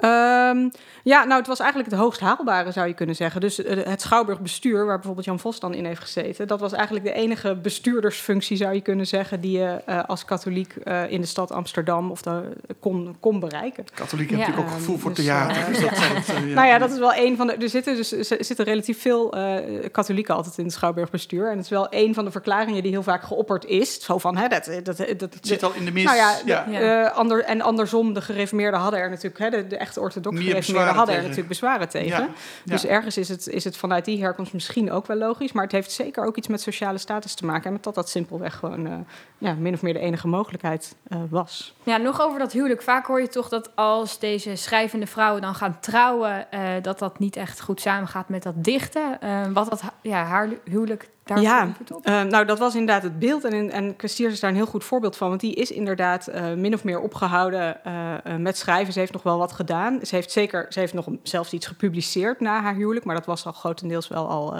Ehm, 0.00 0.68
ja, 1.02 1.24
nou, 1.24 1.38
het 1.38 1.46
was 1.46 1.58
eigenlijk 1.60 1.90
het 1.90 2.00
hoogst 2.00 2.20
haalbare, 2.20 2.72
zou 2.72 2.86
je 2.86 2.94
kunnen 2.94 3.14
zeggen. 3.16 3.40
Dus 3.40 3.64
eh, 3.64 3.84
het 3.84 4.00
Schouwburgbestuur, 4.00 4.86
waar 4.86 4.94
bijvoorbeeld 4.96 5.26
Jan 5.26 5.38
Vos 5.38 5.60
dan 5.60 5.74
in 5.74 5.84
heeft 5.84 6.00
gezeten... 6.00 6.46
dat 6.46 6.60
was 6.60 6.72
eigenlijk 6.72 7.04
de 7.04 7.12
enige 7.12 7.54
bestuurdersfunctie, 7.54 8.56
zou 8.56 8.74
je 8.74 8.80
kunnen 8.80 9.06
zeggen... 9.06 9.40
die 9.40 9.58
je 9.58 9.82
eh, 9.86 10.04
als 10.06 10.24
katholiek 10.24 10.74
eh, 10.76 11.10
in 11.10 11.20
de 11.20 11.26
stad 11.26 11.52
Amsterdam 11.52 12.10
of 12.10 12.22
de, 12.22 12.42
kon, 12.80 13.16
kon 13.20 13.40
bereiken. 13.40 13.84
Katholieken 13.94 14.36
Ja, 14.38 14.44
hebben 14.44 14.60
natuurlijk 14.64 14.76
ook 14.76 14.86
gevoel 14.86 14.98
voor 14.98 15.14
dus, 15.14 15.24
theater. 15.24 15.72
dus 15.72 15.80
dat 15.80 15.96
zal 15.96 16.14
het, 16.14 16.26
ja. 16.48 16.54
Nou 16.54 16.66
ja, 16.66 16.78
dat 16.78 16.90
is 16.90 16.98
wel 16.98 17.14
een 17.14 17.36
van 17.36 17.46
de... 17.46 17.52
Er 17.52 17.68
zitten, 17.68 17.96
dus, 17.96 18.12
er 18.12 18.44
zitten 18.44 18.64
relatief 18.64 19.00
veel 19.00 19.32
eh, 19.32 19.90
katholieken 19.90 20.34
altijd 20.34 20.58
in 20.58 20.64
het 20.64 20.72
Schouwburgbestuur. 20.72 21.44
En 21.50 21.56
het 21.56 21.64
is 21.64 21.70
wel 21.70 21.86
een 21.90 22.14
van 22.14 22.24
de 22.24 22.30
verklaringen 22.30 22.82
die 22.82 22.92
heel 22.92 23.02
vaak 23.02 23.22
geopperd 23.22 23.64
is. 23.64 24.04
Zo 24.04 24.18
van, 24.18 24.36
hè, 24.36 24.48
dat... 24.48 24.70
dat, 24.82 24.96
dat, 25.18 25.36
zit 25.40 25.62
al 25.62 25.72
in 25.74 25.84
de 25.84 25.92
mis. 25.92 26.04
Nou 26.04 26.16
ja, 26.16 26.36
ja. 26.44 26.64
de- 26.64 26.70
Ja. 26.70 27.04
eh, 27.04 27.16
ander, 27.16 27.44
en 27.44 27.60
andersom, 27.60 28.14
de 28.14 28.20
gereformeerden 28.20 28.80
hadden 28.80 29.00
er 29.00 29.08
natuurlijk 29.10 29.38
hè, 29.38 29.50
de, 29.50 29.66
de 29.66 29.76
echte 29.76 29.89
echt 29.90 29.98
orthodox 29.98 30.36
Meer 30.36 30.46
gereformeerden 30.46 30.94
hadden 30.94 31.14
er 31.14 31.20
natuurlijk 31.20 31.48
bezwaren 31.48 31.88
tegen. 31.88 32.22
Ja, 32.24 32.28
Dus 32.64 32.86
ergens 32.86 33.16
is 33.16 33.28
het, 33.28 33.46
is 33.46 33.64
het 33.64 33.76
vanuit 33.76 34.04
die 34.04 34.20
herkomst 34.20 34.52
misschien 34.52 34.90
ook 34.90 35.06
wel 35.06 35.16
logisch. 35.16 35.52
Maar 35.52 35.62
het 35.62 35.72
heeft 35.72 35.90
zeker 35.90 36.24
ook 36.24 36.36
iets 36.36 36.48
met 36.48 36.60
sociale 36.60 36.98
status 36.98 37.34
te 37.34 37.44
maken. 37.44 37.64
En 37.64 37.72
met 37.72 37.82
dat 37.82 37.94
dat 37.94 38.08
simpelweg 38.08 38.54
gewoon 38.54 38.86
eh, 38.86 38.92
ja, 39.38 39.54
min 39.54 39.74
of 39.74 39.82
meer 39.82 39.92
de 39.92 39.98
enige 39.98 40.28
mogelijkheid 40.28 40.96
eh, 41.08 41.18
was. 41.30 41.74
Ja, 41.82 41.96
nog 41.96 42.20
over 42.20 42.38
dat 42.38 42.52
huwelijk. 42.52 42.82
Vaak 42.82 43.06
hoor 43.06 43.20
je 43.20 43.28
toch 43.28 43.48
dat 43.48 43.76
als 43.76 44.18
deze 44.18 44.56
schrijvende 44.56 45.06
vrouwen 45.06 45.42
dan 45.42 45.54
gaan 45.54 45.80
trouwen, 45.80 46.50
eh, 46.50 46.62
dat 46.82 46.98
dat 46.98 47.18
niet 47.18 47.36
echt 47.36 47.60
goed 47.60 47.80
samengaat 47.80 48.28
met 48.28 48.42
dat 48.42 48.64
dichten. 48.64 49.20
Eh, 49.20 49.46
wat 49.52 49.70
dat 49.70 49.82
ja, 50.00 50.24
haar 50.24 50.48
huwelijk 50.64 51.08
daar 51.34 51.42
Ja, 51.42 51.72
op? 51.90 52.06
Eh, 52.06 52.22
nou, 52.22 52.44
dat 52.44 52.58
was 52.58 52.74
inderdaad 52.74 53.02
het 53.02 53.18
beeld. 53.18 53.44
En, 53.44 53.70
en 53.70 53.96
Kwestiers 53.96 54.32
is 54.32 54.40
daar 54.40 54.50
een 54.50 54.56
heel 54.56 54.66
goed 54.66 54.84
voorbeeld 54.84 55.16
van. 55.16 55.28
Want 55.28 55.40
die 55.40 55.54
is 55.54 55.70
inderdaad 55.70 56.26
eh, 56.26 56.52
min 56.52 56.74
of 56.74 56.84
meer 56.84 57.00
opgehouden 57.00 57.84
eh, 57.84 58.36
met 58.36 58.56
schrijven. 58.56 58.92
Ze 58.92 58.98
heeft 58.98 59.12
nog 59.12 59.22
wel 59.22 59.38
wat 59.38 59.52
gedaan. 59.52 59.98
Ze 60.02 60.14
heeft 60.14 60.30
zeker, 60.30 60.66
ze 60.68 60.78
heeft 60.78 60.94
nog 60.94 61.06
zelfs 61.22 61.52
iets 61.52 61.66
gepubliceerd 61.66 62.40
na 62.40 62.60
haar 62.60 62.74
huwelijk. 62.74 63.04
Maar 63.04 63.14
dat 63.14 63.26
was 63.26 63.46
al 63.46 63.52
grotendeels 63.52 64.08
wel 64.08 64.28
al 64.28 64.54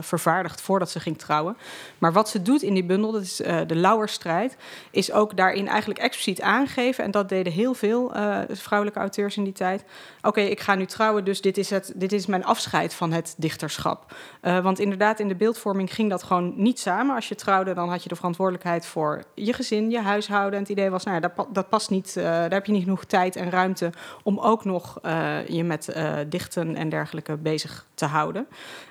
vervaardigd 0.00 0.60
voordat 0.60 0.90
ze 0.90 1.00
ging 1.00 1.18
trouwen. 1.18 1.56
Maar 1.98 2.12
wat 2.12 2.28
ze 2.28 2.42
doet 2.42 2.62
in 2.62 2.74
die 2.74 2.84
bundel, 2.84 3.12
dat 3.12 3.22
is 3.22 3.36
de 3.36 3.76
Lauwerstrijd, 3.76 4.56
is 4.90 5.12
ook 5.12 5.36
daarin 5.36 5.68
eigenlijk 5.68 6.00
expliciet 6.00 6.40
aangeven. 6.40 7.04
En 7.04 7.10
dat 7.10 7.28
deden 7.28 7.52
heel 7.52 7.74
veel 7.74 8.12
vrouwelijke 8.48 9.00
auteurs 9.00 9.36
in 9.36 9.44
die 9.44 9.52
tijd. 9.52 9.84
Oké, 10.22 10.40
ik 10.40 10.60
ga 10.60 10.74
nu 10.74 10.86
trouwen, 10.86 11.24
dus 11.24 11.40
dit 11.40 11.58
is, 11.58 11.70
het, 11.70 11.92
dit 11.96 12.12
is 12.12 12.26
mijn 12.26 12.44
afscheid 12.44 12.94
van 12.94 13.12
het 13.12 13.34
dichterschap. 13.36 14.14
Want 14.40 14.78
inderdaad, 14.78 15.20
in 15.20 15.28
de 15.28 15.34
beeldvorming 15.34 15.87
ging 15.90 16.10
dat 16.10 16.22
gewoon 16.22 16.52
niet 16.56 16.78
samen. 16.78 17.14
Als 17.14 17.28
je 17.28 17.34
trouwde, 17.34 17.74
dan 17.74 17.88
had 17.88 18.02
je 18.02 18.08
de 18.08 18.16
verantwoordelijkheid 18.16 18.86
voor 18.86 19.22
je 19.34 19.52
gezin, 19.52 19.90
je 19.90 20.00
huishouden. 20.00 20.52
En 20.52 20.60
het 20.60 20.68
idee 20.68 20.90
was, 20.90 21.04
nou 21.04 21.20
ja, 21.20 21.28
dat, 21.28 21.46
dat 21.52 21.68
past 21.68 21.90
niet, 21.90 22.16
eh, 22.16 22.24
daar 22.24 22.50
heb 22.50 22.66
je 22.66 22.72
niet 22.72 22.82
genoeg 22.82 23.04
tijd 23.04 23.36
en 23.36 23.50
ruimte 23.50 23.90
om 24.22 24.38
ook 24.38 24.64
nog 24.64 24.98
eh, 25.02 25.46
je 25.46 25.64
met 25.64 25.88
eh, 25.88 26.14
dichten 26.28 26.76
en 26.76 26.88
dergelijke 26.88 27.36
bezig 27.36 27.86
te 27.94 28.04
houden. 28.04 28.46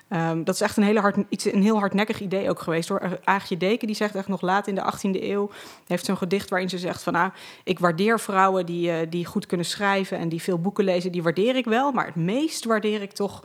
Ehm, 0.07 0.43
dat 0.43 0.55
is 0.55 0.61
echt 0.61 0.77
een, 0.77 0.83
hele 0.83 0.99
hard, 0.99 1.17
iets, 1.29 1.45
een 1.45 1.61
heel 1.61 1.79
hardnekkig 1.79 2.19
idee 2.19 2.49
ook 2.49 2.59
geweest. 2.59 2.91
Aagje 3.23 3.57
Deken 3.57 3.87
die 3.87 3.95
zegt 3.95 4.15
echt 4.15 4.27
nog 4.27 4.41
laat 4.41 4.67
in 4.67 4.75
de 4.75 4.93
18e 4.93 5.23
eeuw... 5.23 5.49
heeft 5.87 6.05
zo'n 6.05 6.17
gedicht 6.17 6.49
waarin 6.49 6.69
ze 6.69 6.77
zegt 6.77 7.03
van... 7.03 7.13
nou, 7.13 7.31
ik 7.63 7.79
waardeer 7.79 8.19
vrouwen 8.19 8.65
die, 8.65 9.09
die 9.09 9.25
goed 9.25 9.45
kunnen 9.45 9.65
schrijven... 9.65 10.17
en 10.17 10.29
die 10.29 10.41
veel 10.41 10.59
boeken 10.59 10.83
lezen, 10.83 11.11
die 11.11 11.23
waardeer 11.23 11.55
ik 11.55 11.65
wel. 11.65 11.91
Maar 11.91 12.05
het 12.05 12.15
meest 12.15 12.65
waardeer 12.65 13.01
ik 13.01 13.11
toch 13.11 13.43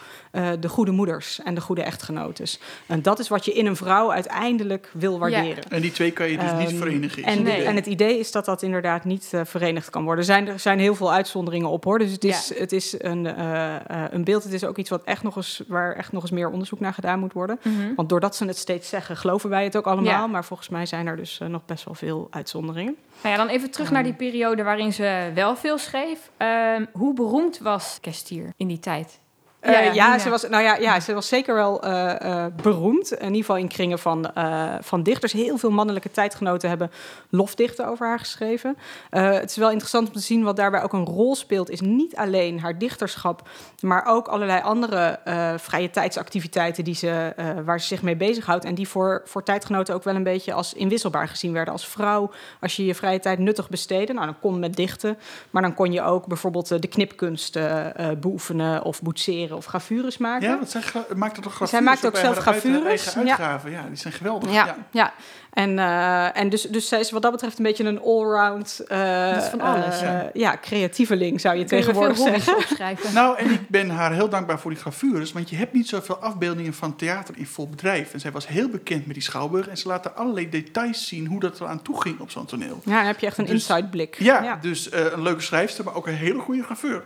de 0.60 0.68
goede 0.68 0.90
moeders 0.90 1.40
en 1.40 1.54
de 1.54 1.60
goede 1.60 1.82
echtgenotes. 1.82 2.60
En 2.86 3.02
dat 3.02 3.18
is 3.18 3.28
wat 3.28 3.41
je 3.44 3.52
in 3.52 3.66
een 3.66 3.76
vrouw 3.76 4.12
uiteindelijk 4.12 4.90
wil 4.92 5.18
waarderen. 5.18 5.64
En 5.68 5.80
die 5.80 5.92
twee 5.92 6.10
kan 6.10 6.30
je 6.30 6.38
dus 6.38 6.52
niet 6.58 6.68
Ehm, 6.68 6.76
verenigen. 6.76 7.22
En, 7.22 7.34
het 7.34 7.42
Nee. 7.42 7.54
idee. 7.54 7.66
en 7.66 7.74
het 7.76 7.86
idee 7.86 8.18
is 8.18 8.32
dat 8.32 8.44
dat 8.44 8.62
inderdaad 8.62 9.04
niet 9.04 9.28
eh, 9.32 9.40
verenigd 9.44 9.90
kan 9.90 10.02
worden. 10.04 10.20
Er 10.20 10.30
zijn, 10.32 10.48
er 10.48 10.58
zijn 10.58 10.78
heel 10.78 10.94
veel 10.94 11.12
uitzonderingen 11.12 11.68
op 11.68 11.84
hoor. 11.84 11.98
Dus 11.98 12.12
het 12.12 12.24
is, 12.24 12.52
het 12.58 12.72
is 12.72 12.94
een, 12.98 13.26
eh, 13.26 13.74
eh, 13.74 13.80
een 14.10 14.24
beeld. 14.24 14.44
Het 14.44 14.52
is 14.52 14.64
ook 14.64 14.78
iets 14.78 14.90
wat 14.90 15.04
echt 15.04 15.22
nog 15.22 15.36
eens, 15.36 15.62
waar 15.66 15.94
echt 15.96 16.12
nog 16.12 16.22
eens 16.22 16.30
meer 16.30 16.50
onderzoek 16.50 16.80
naar 16.80 16.94
gedaan 16.94 17.18
moet 17.18 17.32
worden. 17.32 17.58
Mhm. 17.62 17.94
Want 17.96 18.08
doordat 18.08 18.36
ze 18.36 18.44
het 18.44 18.56
steeds 18.58 18.88
zeggen, 18.88 19.16
geloven 19.16 19.50
wij 19.50 19.64
het 19.64 19.76
ook 19.76 19.86
allemaal. 19.86 20.12
Ja. 20.12 20.26
Maar 20.26 20.44
volgens 20.44 20.68
mij 20.68 20.86
zijn 20.86 21.06
er 21.06 21.16
dus 21.16 21.40
nog 21.48 21.64
best 21.64 21.84
wel 21.84 21.94
veel 21.94 22.26
uitzonderingen. 22.30 22.96
Nou 23.22 23.34
ja, 23.36 23.44
dan 23.44 23.54
even 23.54 23.70
terug 23.70 23.90
naar 23.90 24.02
die 24.02 24.14
periode 24.14 24.62
waarin 24.62 24.92
ze 24.92 25.30
wel 25.34 25.56
veel 25.56 25.78
schreef. 25.78 26.30
Ehm, 26.36 26.84
hoe 26.92 27.14
beroemd 27.14 27.58
was 27.58 27.98
Kestier 28.00 28.52
in 28.56 28.66
die 28.68 28.78
tijd? 28.78 29.20
Ja, 29.62 29.80
ja, 29.80 29.90
Nina. 29.90 30.18
ze, 30.18 30.30
was, 30.30 30.48
nou 30.48 30.62
ja, 30.62 30.76
ja, 30.76 31.00
ze 31.00 31.14
was 31.14 31.28
zeker 31.28 31.54
wel 31.54 31.82
eh, 31.82 32.44
eh, 32.44 32.52
beroemd. 32.62 33.12
In 33.12 33.24
ieder 33.24 33.38
geval 33.38 33.56
in 33.56 33.68
kringen 33.68 33.98
van, 33.98 34.32
eh, 34.34 34.74
van 34.80 35.02
dichters. 35.02 35.32
Heel 35.32 35.58
veel 35.58 35.70
mannelijke 35.70 36.10
tijdgenoten 36.10 36.68
hebben 36.68 36.90
lofdichten 37.30 37.86
over 37.86 38.06
haar 38.06 38.18
geschreven. 38.18 38.76
Eh, 39.10 39.30
het 39.32 39.50
is 39.50 39.56
wel 39.56 39.70
interessant 39.70 40.08
om 40.08 40.12
te 40.14 40.20
zien 40.20 40.42
wat 40.42 40.56
daarbij 40.56 40.82
ook 40.82 40.92
een 40.92 41.04
rol 41.04 41.34
speelt. 41.34 41.70
Is 41.70 41.80
niet 41.80 42.16
alleen 42.16 42.60
haar 42.60 42.78
dichterschap, 42.78 43.48
maar 43.80 44.06
ook 44.06 44.28
allerlei 44.28 44.62
andere 44.62 45.18
eh, 45.24 45.54
vrije 45.56 45.90
tijdsactiviteiten 45.90 46.84
die 46.84 46.94
ze, 46.94 47.32
eh, 47.36 47.46
waar 47.64 47.80
ze 47.80 47.86
zich 47.86 48.02
mee 48.02 48.16
bezighoudt. 48.16 48.64
En 48.64 48.74
die 48.74 48.88
voor, 48.88 49.22
voor 49.24 49.42
tijdgenoten 49.42 49.94
ook 49.94 50.04
wel 50.04 50.14
een 50.14 50.22
beetje 50.22 50.52
als 50.52 50.74
inwisselbaar 50.74 51.28
gezien 51.28 51.52
werden. 51.52 51.72
Als 51.72 51.86
vrouw, 51.86 52.30
als 52.60 52.76
je 52.76 52.84
je 52.84 52.94
vrije 52.94 53.20
tijd 53.20 53.38
nuttig 53.38 53.68
besteedde, 53.68 54.12
nou, 54.12 54.26
dan 54.26 54.38
kon 54.40 54.58
met 54.58 54.76
dichten. 54.76 55.18
Maar 55.50 55.62
dan 55.62 55.74
kon 55.74 55.92
je 55.92 56.02
ook 56.02 56.26
bijvoorbeeld 56.26 56.70
eh, 56.70 56.80
de 56.80 56.86
knipkunst 56.86 57.56
eh, 57.56 58.10
eh, 58.10 58.18
beoefenen 58.18 58.84
of 58.84 59.02
boetseren 59.02 59.51
of 59.56 59.64
gravures 59.66 60.18
maken. 60.18 60.48
Ja, 60.48 60.56
want 60.56 60.70
zij 60.70 60.82
maakt 61.14 61.36
er 61.36 61.42
toch 61.42 61.54
gravures 61.54 61.70
Zij 61.70 61.80
maakt 61.82 62.06
ook 62.06 62.16
zelf 62.16 62.36
gravures, 62.38 62.84
eigen 62.84 63.24
ja. 63.24 63.28
uitgaven. 63.30 63.70
Ja. 63.70 63.82
die 63.88 63.96
zijn 63.96 64.12
geweldig. 64.12 64.52
Ja, 64.52 64.64
Ja. 64.66 64.76
ja. 64.90 65.12
En, 65.52 65.78
eh, 65.78 66.36
en 66.38 66.48
dus, 66.48 66.62
dus 66.62 66.88
zij 66.88 67.00
is 67.00 67.10
wat 67.10 67.22
dat 67.22 67.30
betreft 67.32 67.58
een 67.58 67.64
beetje 67.64 67.84
een 67.84 68.00
allround... 68.00 68.80
eh 68.88 69.34
Dat 69.34 69.42
is 69.42 69.48
van 69.48 69.60
alles, 69.60 70.00
eh, 70.00 70.08
ja. 70.12 70.30
ja, 70.34 70.56
creatieveling 70.62 71.40
zou 71.40 71.56
je 71.56 71.64
tegenwoordig 71.64 72.16
zeggen. 72.16 72.56
opschrijven? 72.56 73.12
Nou, 73.22 73.38
en 73.38 73.50
ik 73.50 73.68
ben 73.68 73.90
haar 73.90 74.12
heel 74.12 74.28
dankbaar 74.28 74.58
voor 74.58 74.70
die 74.70 74.80
gravures, 74.80 75.32
want 75.32 75.50
je 75.50 75.56
hebt 75.56 75.72
niet 75.72 75.88
zoveel 75.88 76.16
afbeeldingen 76.16 76.74
van 76.74 76.96
theater 76.96 77.34
in 77.38 77.46
vol 77.46 77.68
bedrijf. 77.68 78.12
En 78.12 78.20
zij 78.20 78.30
was 78.32 78.46
heel 78.48 78.68
bekend 78.68 79.06
met 79.06 79.14
die 79.14 79.22
schouwburg 79.24 79.68
en 79.68 79.76
ze 79.78 79.88
laten 79.88 80.16
allerlei 80.16 80.48
details 80.48 81.06
zien 81.08 81.26
hoe 81.26 81.40
dat 81.40 81.60
eraan 81.60 81.82
toe 81.82 82.00
ging 82.00 82.20
op 82.20 82.30
zo'n 82.30 82.46
toneel. 82.46 82.80
Ja, 82.84 82.96
dan 82.96 83.06
heb 83.06 83.18
je 83.20 83.26
echt 83.26 83.38
een 83.38 83.44
Dus- 83.44 83.52
inside 83.68 83.88
blik. 83.88 84.16
Ja, 84.18 84.58
dus 84.60 84.88
eh, 84.90 85.04
een 85.12 85.22
leuke 85.22 85.42
schrijfster, 85.42 85.84
maar 85.84 85.94
ook 85.94 86.06
een 86.06 86.14
hele 86.14 86.38
goede 86.38 86.62
graveur. 86.62 87.02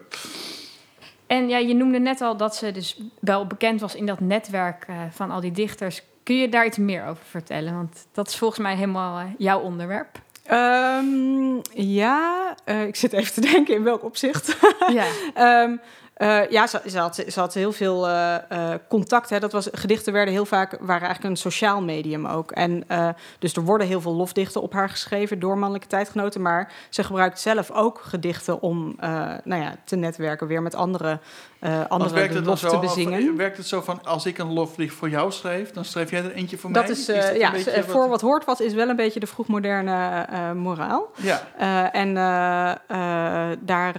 En 1.27 1.49
ja, 1.49 1.59
je 1.59 1.75
noemde 1.75 1.99
net 1.99 2.21
al 2.21 2.37
dat 2.37 2.57
ze 2.57 2.73
dus 2.73 3.01
wel 3.21 3.47
bekend 3.47 3.81
was 3.81 3.95
in 3.95 4.07
dat 4.07 4.21
netwerk 4.21 4.85
eh, 4.89 4.97
van 5.11 5.31
al 5.31 5.41
die 5.41 5.53
dichters. 5.53 6.03
Kun 6.23 6.37
je 6.37 6.49
daar 6.49 6.67
iets 6.67 6.79
meer 6.79 7.07
over 7.07 7.25
vertellen? 7.25 7.75
Want 7.75 8.07
dat 8.13 8.29
is 8.29 8.37
volgens 8.37 8.61
mij 8.61 8.75
helemaal 8.75 9.19
eh, 9.19 9.25
jouw 9.39 9.61
onderwerp. 9.61 10.21
Ehm, 10.43 11.61
ja, 11.73 12.55
eh, 12.65 12.87
ik 12.87 12.97
zit 12.97 13.13
even 13.13 13.33
te 13.33 13.41
denken 13.53 13.75
in 13.75 13.83
welk 13.83 14.05
opzicht. 14.05 14.57
Ja. 14.93 15.07
Ehm, 15.35 15.77
eh, 16.17 16.51
ja, 16.51 16.67
ze, 16.67 16.81
ze, 16.87 16.99
had, 16.99 17.25
ze 17.29 17.41
had 17.41 17.55
heel 17.55 17.73
veel 17.73 18.09
eh, 18.09 18.35
eh, 18.35 18.79
contact. 18.89 19.31
Hè. 19.31 19.39
Dat 19.39 19.53
was, 19.53 19.69
gedichten 19.73 20.13
werden 20.13 20.35
heel 20.35 20.45
vaak, 20.45 20.71
waren 20.81 21.07
eigenlijk 21.07 21.25
een 21.25 21.37
sociaal 21.37 21.83
medium 21.83 22.27
ook. 22.27 22.51
En 22.53 22.85
dus 23.39 23.53
er 23.53 23.63
worden 23.63 23.87
heel 23.87 24.01
veel 24.01 24.15
lofdichten 24.15 24.63
op 24.63 24.73
haar 24.73 24.89
geschreven 24.89 25.39
door 25.39 25.59
mannelijke 25.59 25.87
tijdgenoten. 25.89 26.43
Maar 26.43 26.73
ze 26.91 27.05
gebruikt 27.05 27.41
zelf 27.41 27.71
ook 27.71 28.01
gedichten 28.03 28.61
om 28.63 28.95
nou 29.45 29.63
ja, 29.63 29.75
te 29.85 29.97
netwerken 29.97 30.47
weer 30.47 30.63
met 30.63 30.75
andere, 30.75 31.19
andere 31.89 32.15
werkt 32.15 32.29
de 32.33 32.37
het 32.37 32.45
dan 32.45 32.45
lof 32.45 32.59
zo? 32.59 32.69
te 32.69 32.75
of- 32.75 32.81
bezingen. 32.81 33.37
werkt 33.37 33.57
het 33.57 33.67
zo 33.67 33.81
van 33.81 34.05
als 34.05 34.27
ik 34.27 34.39
een 34.39 34.53
lofdicht 34.53 34.95
voor 34.95 35.09
jou 35.09 35.33
schrijf, 35.33 35.73
dan 35.73 35.85
schrijf 35.85 36.11
jij 36.11 36.25
er 36.25 36.33
eentje 36.33 36.59
voor 36.59 36.71
mij? 36.71 36.81
Dat 36.81 36.91
is, 36.91 37.07
dat 37.07 37.17
een 37.17 37.39
ja, 37.39 37.53
voor 37.87 38.09
wat 38.09 38.21
hoort 38.21 38.45
wat 38.45 38.61
is 38.61 38.75
wel 38.75 38.89
een 38.89 38.97
beetje 38.97 39.21
de 39.21 39.27
vroegmoderne 39.27 40.27
moraal. 40.55 41.11
Ja, 41.17 41.43
en 41.93 42.15
daar, 43.61 43.95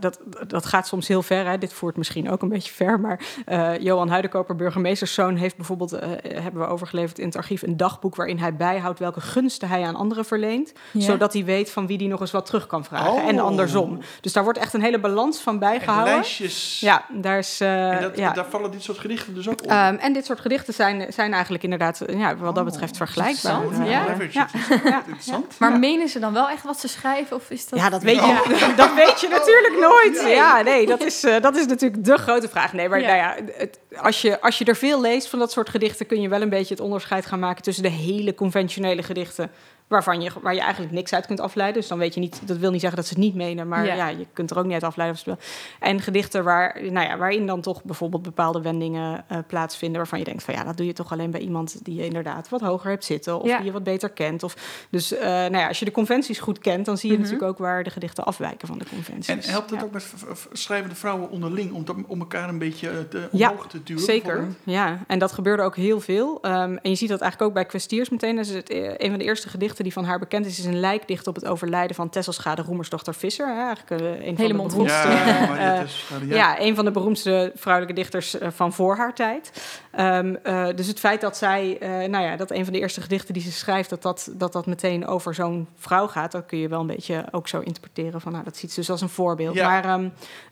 dat, 0.00 0.20
dat 0.46 0.66
gaat 0.66 0.86
soms 0.86 1.08
heel 1.08 1.22
ver. 1.22 1.46
Hè. 1.46 1.53
Dit 1.58 1.72
voert 1.72 1.96
misschien 1.96 2.30
ook 2.30 2.42
een 2.42 2.48
beetje 2.48 2.72
ver. 2.72 3.00
Maar 3.00 3.20
eh, 3.46 3.78
Johan 3.78 4.08
Huidenkoper, 4.08 4.56
burgemeesterszoon, 4.56 5.36
heeft 5.36 5.56
bijvoorbeeld, 5.56 5.92
eh, 5.92 6.08
hebben 6.42 6.60
we 6.62 6.66
overgeleverd 6.68 7.18
in 7.18 7.26
het 7.26 7.36
archief, 7.36 7.62
een 7.62 7.76
dagboek 7.76 8.16
waarin 8.16 8.38
hij 8.38 8.56
bijhoudt 8.56 8.98
welke 8.98 9.20
gunsten 9.20 9.68
hij 9.68 9.82
aan 9.82 9.94
anderen 9.96 10.24
verleent. 10.24 10.72
Ja. 10.90 11.00
Zodat 11.00 11.32
hij 11.32 11.44
weet 11.44 11.70
van 11.70 11.86
wie 11.86 11.96
hij 11.96 12.06
nog 12.06 12.20
eens 12.20 12.30
wat 12.30 12.46
terug 12.46 12.66
kan 12.66 12.84
vragen. 12.84 13.12
Oh. 13.12 13.28
En 13.28 13.38
andersom. 13.38 13.98
Dus 14.20 14.32
daar 14.32 14.44
wordt 14.44 14.58
echt 14.58 14.74
een 14.74 14.82
hele 14.82 15.00
balans 15.00 15.40
van 15.40 15.52
en 15.52 15.58
bijgehouden. 15.58 16.14
lijstjes. 16.14 16.80
Ja, 16.80 17.04
daar 17.12 17.38
is. 17.38 17.60
eh, 17.60 17.90
en 17.90 18.02
dat, 18.02 18.16
ja. 18.16 18.32
daar 18.32 18.46
vallen 18.50 18.70
dit 18.70 18.82
soort 18.82 18.98
gedichten 18.98 19.34
dus 19.34 19.48
ook 19.48 19.62
op. 19.62 19.70
Ehm, 19.70 19.94
en 19.94 20.12
dit 20.12 20.24
soort 20.24 20.40
gedichten 20.40 20.74
zijn, 20.74 21.06
zijn 21.12 21.32
eigenlijk 21.32 21.62
inderdaad, 21.64 22.02
ja, 22.06 22.36
wat 22.36 22.54
dat 22.54 22.64
betreft, 22.64 22.96
vergelijkbaar. 22.96 23.62
interessant, 23.62 23.88
ja. 23.88 24.04
Ja. 24.30 24.48
Ja. 24.84 24.98
Interessant. 25.06 25.54
Maar 25.58 25.70
Ja. 25.70 25.78
menen 25.78 26.08
ze 26.08 26.18
dan 26.18 26.32
wel 26.32 26.48
echt 26.48 26.62
wat 26.64 26.80
ze 26.80 26.88
schrijven? 26.88 27.36
Of 27.36 27.50
is 27.50 27.68
dat... 27.68 27.78
Ja, 27.78 27.88
dat 27.90 28.02
weet, 28.02 28.14
je, 28.20 28.72
dat 28.76 28.94
weet 28.94 29.20
je 29.20 29.28
natuurlijk 29.28 29.76
nooit. 29.80 30.32
Ja, 30.34 30.62
nee, 30.62 30.86
dat 30.86 31.00
is, 31.04 31.24
dat 31.44 31.56
is 31.56 31.66
natuurlijk 31.66 32.04
de 32.04 32.16
grote 32.16 32.48
vraag. 32.48 32.72
Nee, 32.72 32.88
maar 32.88 33.00
Ja. 33.00 33.06
nou 33.06 33.18
ja, 33.18 33.52
het, 33.52 33.78
als, 33.96 34.22
je, 34.22 34.40
als 34.40 34.58
je 34.58 34.64
er 34.64 34.76
veel 34.76 35.00
leest 35.00 35.28
van 35.28 35.38
dat 35.38 35.52
soort 35.52 35.68
gedichten... 35.68 36.06
kun 36.06 36.20
je 36.20 36.28
wel 36.28 36.42
een 36.42 36.48
beetje 36.48 36.74
het 36.74 36.82
onderscheid 36.82 37.26
gaan 37.26 37.38
maken... 37.38 37.62
tussen 37.62 37.82
de 37.82 37.88
hele 37.90 38.34
conventionele 38.34 39.02
gedichten... 39.02 39.50
Waarvan 39.88 40.20
je, 40.22 40.30
waar 40.42 40.54
je 40.54 40.60
eigenlijk 40.60 40.92
niks 40.92 41.12
uit 41.12 41.26
kunt 41.26 41.40
afleiden. 41.40 41.80
Dus 41.80 41.88
dan 41.90 41.98
weet 41.98 42.14
je 42.14 42.20
niet, 42.20 42.40
dat 42.44 42.56
wil 42.56 42.70
niet 42.70 42.80
zeggen 42.80 42.98
dat 42.98 43.08
ze 43.08 43.14
het 43.14 43.22
niet 43.22 43.34
menen, 43.34 43.68
maar 43.68 43.86
Ja. 43.86 43.94
ja, 43.94 44.08
je 44.08 44.26
kunt 44.32 44.50
er 44.50 44.58
ook 44.58 44.64
niet 44.64 44.72
uit 44.72 44.82
afleiden. 44.82 45.20
Of 45.26 45.36
En 45.80 46.00
gedichten 46.00 46.44
waar, 46.44 46.78
nou 46.82 47.06
ja, 47.08 47.16
waarin 47.16 47.46
dan 47.46 47.60
toch 47.60 47.84
bijvoorbeeld 47.84 48.22
bepaalde 48.22 48.60
wendingen 48.62 49.24
eh, 49.28 49.38
plaatsvinden. 49.46 49.96
waarvan 49.98 50.18
je 50.18 50.24
denkt 50.24 50.42
van 50.42 50.54
ja, 50.54 50.64
dat 50.64 50.76
doe 50.76 50.86
je 50.86 50.92
toch 50.92 51.12
alleen 51.12 51.30
bij 51.30 51.40
iemand 51.40 51.84
die 51.84 51.94
je 51.94 52.04
inderdaad 52.04 52.48
wat 52.48 52.60
hoger 52.60 52.90
hebt 52.90 53.04
zitten. 53.04 53.40
of 53.40 53.46
Ja. 53.48 53.56
die 53.56 53.66
je 53.66 53.72
wat 53.72 53.82
beter 53.84 54.10
kent. 54.10 54.42
Of, 54.42 54.86
dus 54.90 55.12
eh, 55.12 55.28
nou 55.28 55.56
ja, 55.56 55.68
als 55.68 55.78
je 55.78 55.84
de 55.84 55.90
conventies 55.90 56.38
goed 56.38 56.58
kent, 56.58 56.86
dan 56.86 56.96
zie 56.98 57.08
je 57.10 57.14
Mhm. 57.14 57.24
natuurlijk 57.24 57.50
ook 57.50 57.58
waar 57.58 57.82
de 57.84 57.90
gedichten 57.90 58.24
afwijken 58.24 58.68
van 58.68 58.78
de 58.78 58.84
conventies. 58.90 59.44
En 59.46 59.50
helpt 59.52 59.70
het 59.70 59.78
Ja. 59.78 59.84
ook 59.84 59.92
met 59.92 60.12
schrijvende 60.52 60.94
vrouwen 60.94 61.30
onderling 61.30 61.72
om, 61.72 61.84
te- 61.84 62.04
om 62.06 62.20
elkaar 62.20 62.48
een 62.48 62.58
beetje 62.58 62.88
eh, 62.88 62.96
te, 63.10 63.28
Ja, 63.32 63.50
omhoog 63.50 63.66
te 63.68 63.82
duwen? 63.82 64.02
Zeker, 64.02 64.46
ja. 64.64 64.98
En 65.06 65.18
dat 65.18 65.32
gebeurde 65.32 65.62
ook 65.62 65.76
heel 65.76 66.00
veel. 66.00 66.38
Ehm, 66.42 66.76
en 66.82 66.90
je 66.90 66.94
ziet 66.96 67.08
dat 67.08 67.20
eigenlijk 67.20 67.50
ook 67.50 67.54
bij 67.56 67.64
Kwestiers 67.66 68.08
meteen. 68.08 68.36
Dat 68.36 68.44
is 68.46 68.54
het, 68.54 68.70
een 68.70 69.08
van 69.10 69.18
de 69.18 69.24
eerste 69.24 69.48
gedichten 69.48 69.83
die 69.84 69.92
van 69.92 70.04
haar 70.04 70.18
bekend 70.18 70.46
is, 70.46 70.58
is 70.58 70.64
een 70.64 70.80
lijkdicht 70.80 71.26
op 71.26 71.34
het 71.34 71.46
overlijden 71.46 71.96
van 71.96 72.08
Tesselschade 72.08 72.62
Roemersdochter 72.62 73.14
Visser. 73.14 73.46
Hè? 73.46 73.64
Eigenlijk 73.64 74.02
uh, 74.02 74.26
een 74.26 74.36
Hele 74.36 74.54
van 74.54 74.66
de 74.66 74.72
beroemdste, 74.72 75.08
Ja, 75.08 75.56
eh, 75.82 76.28
ja. 76.28 76.34
ja. 76.34 76.60
een 76.60 76.74
van 76.74 76.84
de 76.84 76.90
beroemdste 76.90 77.52
vrouwelijke 77.54 78.00
dichters 78.00 78.38
eh, 78.38 78.48
van 78.50 78.72
voor 78.72 78.96
haar 78.96 79.14
tijd. 79.14 79.52
Ehm, 79.90 80.34
eh, 80.42 80.66
dus 80.74 80.86
het 80.86 80.98
feit 80.98 81.20
dat 81.20 81.36
zij, 81.36 81.78
eh, 81.80 81.88
nou 82.08 82.24
ja, 82.24 82.36
dat 82.36 82.50
een 82.50 82.64
van 82.64 82.72
de 82.72 82.78
eerste 82.78 83.00
gedichten 83.00 83.34
die 83.34 83.42
ze 83.42 83.52
schrijft, 83.52 83.90
dat 83.90 84.02
dat, 84.02 84.30
dat, 84.32 84.52
dat 84.52 84.66
meteen 84.66 85.06
over 85.06 85.34
zo'n 85.34 85.68
vrouw 85.76 86.06
gaat, 86.06 86.32
dat 86.32 86.46
kun 86.46 86.58
je 86.58 86.68
wel 86.68 86.80
een 86.80 86.86
beetje 86.86 87.24
ook 87.30 87.48
zo 87.48 87.60
interpreteren 87.60 88.20
van, 88.20 88.32
nou, 88.32 88.44
dat 88.44 88.56
ziet 88.56 88.72
ze 88.72 88.80
dus 88.80 88.90
als 88.90 89.00
een 89.00 89.08
voorbeeld. 89.08 89.54
Ja. 89.54 89.68
Maar, 89.68 89.84
ehm, 89.84 90.08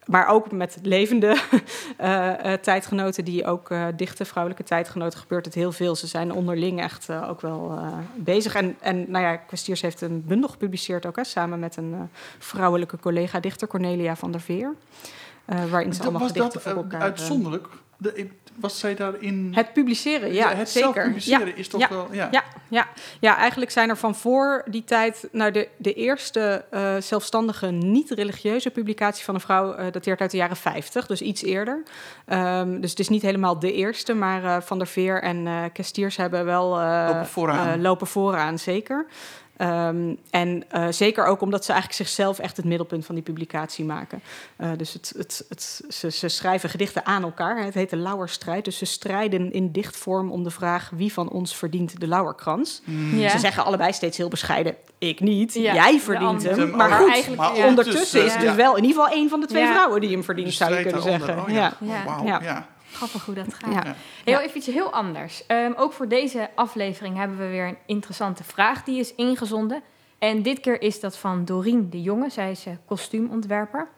maar 0.07 0.29
ook 0.29 0.53
met 0.53 0.79
levende 0.83 1.37
eh, 1.97 2.53
eh, 2.53 2.61
tijdgenoten 2.61 3.25
die 3.25 3.47
ook 3.47 3.71
eh, 3.71 3.87
dichten, 3.97 4.27
vrouwelijke 4.27 4.65
tijdgenoten, 4.65 5.19
gebeurt 5.19 5.45
het 5.45 5.55
heel 5.55 5.73
veel. 5.73 5.97
Ze 5.97 6.07
zijn 6.07 6.33
onderling 6.33 6.81
echt 6.81 7.09
eh, 7.09 7.29
ook 7.31 7.41
wel 7.41 7.71
eh, 7.79 7.87
bezig. 8.15 8.55
En, 8.55 8.77
en 8.81 9.11
nou 9.13 9.25
ja, 9.25 9.37
Kwestiers 9.37 9.81
heeft 9.81 10.01
een 10.01 10.25
bundel 10.27 10.49
gepubliceerd 10.49 11.07
ook, 11.07 11.17
hè, 11.17 11.25
samen 11.25 11.59
met 11.59 11.77
een 11.77 11.93
eh, 11.93 12.01
vrouwelijke 12.39 12.99
collega-dichter, 12.99 13.69
Cornelia 13.69 14.17
van 14.17 14.33
der 14.33 14.41
Veer. 14.41 14.75
eh, 15.45 15.65
waarin 15.71 15.93
ze 15.93 16.03
allemaal 16.03 16.21
was 16.21 16.31
gedichten 16.31 16.53
dat 16.53 16.63
voor 16.63 16.73
eh, 16.73 16.79
elkaar... 16.79 17.01
uitzonderlijk? 17.01 17.69
De, 17.97 18.29
was 18.55 18.79
zij 18.79 18.95
daarin... 18.95 19.53
het 19.55 19.73
publiceren, 19.73 20.33
ja, 20.33 20.55
het 20.55 20.69
zelf 20.69 20.95
zeker. 20.95 21.07
publiceren 21.07 21.47
ja, 21.47 21.55
is 21.55 21.69
toch 21.69 21.81
ja, 21.81 21.89
wel... 21.89 22.09
Ja. 22.11 22.29
ja, 22.31 22.45
ja, 22.69 22.89
ja, 23.21 23.37
eigenlijk 23.37 23.71
zijn 23.71 23.89
er 23.89 23.97
van 23.97 24.15
voor 24.15 24.65
die 24.71 24.85
tijd... 24.85 25.29
Nou, 25.33 25.51
de, 25.51 25.69
de 25.77 25.95
eerste 25.95 26.65
eh, 26.71 26.97
zelfstandige 26.99 27.67
niet-religieuze 27.67 28.71
publicatie 28.71 29.25
van 29.25 29.35
een 29.35 29.41
vrouw... 29.41 29.73
eh, 29.73 29.93
dateert 29.93 30.21
uit 30.21 30.31
de 30.31 30.37
jaren 30.37 30.57
50, 30.57 31.07
dus 31.07 31.23
iets 31.23 31.43
eerder. 31.43 31.83
Ehm, 32.27 32.81
dus 32.81 32.91
het 32.91 32.99
is 32.99 33.09
niet 33.09 33.23
helemaal 33.23 33.59
de 33.59 33.73
eerste, 33.73 34.15
maar 34.15 34.45
eh, 34.45 34.61
Van 34.61 34.79
der 34.79 34.87
Veer 34.87 35.23
en 35.23 35.71
Kestiers 35.73 36.17
hebben 36.17 36.45
wel... 36.45 36.69
Lopen 36.69 37.27
vooraan. 37.27 37.81
lopen 37.83 38.07
vooraan, 38.07 38.59
zeker. 38.59 39.07
Ehm, 39.63 40.15
en 40.31 40.65
eh, 40.71 40.87
zeker 40.91 41.25
ook 41.25 41.41
omdat 41.41 41.65
ze 41.65 41.73
eigenlijk 41.73 42.03
zichzelf 42.03 42.39
echt 42.39 42.57
het 42.57 42.67
middelpunt 42.67 43.07
van 43.07 43.15
die 43.15 43.25
publicatie 43.25 43.85
maken. 43.85 44.23
Eh, 44.57 44.71
dus 44.77 44.93
het, 44.93 45.13
het, 45.17 45.45
het, 45.49 45.83
ze, 45.89 46.11
ze 46.11 46.29
schrijven 46.29 46.69
gedichten 46.71 47.07
aan 47.07 47.23
elkaar. 47.23 47.65
Het 47.65 47.75
heet 47.75 47.91
de 47.91 47.97
Lauwerstrijd. 47.97 48.65
Dus 48.65 48.79
ze 48.79 48.85
strijden 48.85 49.53
in 49.53 49.73
dichtvorm 49.73 50.31
om 50.31 50.43
de 50.45 50.51
vraag 50.51 50.91
wie 50.95 51.13
van 51.13 51.31
ons 51.31 51.57
verdient 51.57 52.01
de 52.01 52.07
Lauwerkrans. 52.07 52.83
Mm. 52.85 53.19
Ja. 53.19 53.29
Ze 53.29 53.39
zeggen 53.39 53.65
allebei 53.65 53.93
steeds 53.93 54.17
heel 54.17 54.29
bescheiden: 54.29 54.75
ik 54.99 55.21
niet, 55.21 55.55
Ja, 55.55 55.75
jij 55.75 56.01
verdient 56.01 56.43
hem. 56.43 56.77
Maar 56.77 56.91
goed, 56.91 57.11
eigenlijk- 57.11 57.41
maar 57.43 57.57
ja. 57.57 57.67
ondertussen 57.67 58.25
is 58.25 58.33
het 58.33 58.41
dus 58.41 58.55
wel 58.55 58.77
in 58.77 58.85
ieder 58.85 59.01
geval 59.03 59.17
één 59.17 59.29
van 59.29 59.41
de 59.41 59.47
twee 59.47 59.63
Ja. 59.63 59.73
vrouwen 59.73 60.01
die 60.01 60.11
hem 60.11 60.25
verdient, 60.25 60.53
zou 60.53 60.75
je 60.75 60.83
kunnen 60.83 61.03
zeggen. 61.03 61.39
Oh, 61.39 61.49
ja. 61.49 61.77
ja. 62.43 62.67
Grappig 62.93 63.25
hoe 63.25 63.35
dat 63.35 63.55
gaat. 63.55 63.73
Ja. 63.85 63.95
Heel 64.25 64.39
Ja. 64.39 64.41
even 64.43 64.57
iets 64.57 64.67
heel 64.67 64.93
anders. 64.93 65.47
Ehm, 65.47 65.73
ook 65.77 65.93
voor 65.93 66.09
deze 66.09 66.51
aflevering 66.55 67.17
hebben 67.17 67.39
we 67.39 67.47
weer 67.47 67.67
een 67.67 67.79
interessante 67.87 68.45
vraag 68.45 68.85
die 68.85 68.99
is 68.99 69.15
ingezonden. 69.15 69.83
En 70.19 70.43
dit 70.43 70.61
keer 70.61 70.83
is 70.83 71.01
dat 71.01 71.17
van 71.17 71.45
Dorien 71.45 71.91
de 71.91 72.03
Jonge. 72.03 72.31
Zij 72.31 72.51
is 72.51 72.67
eh, 72.67 72.73
kostuumontwerper. 72.87 73.89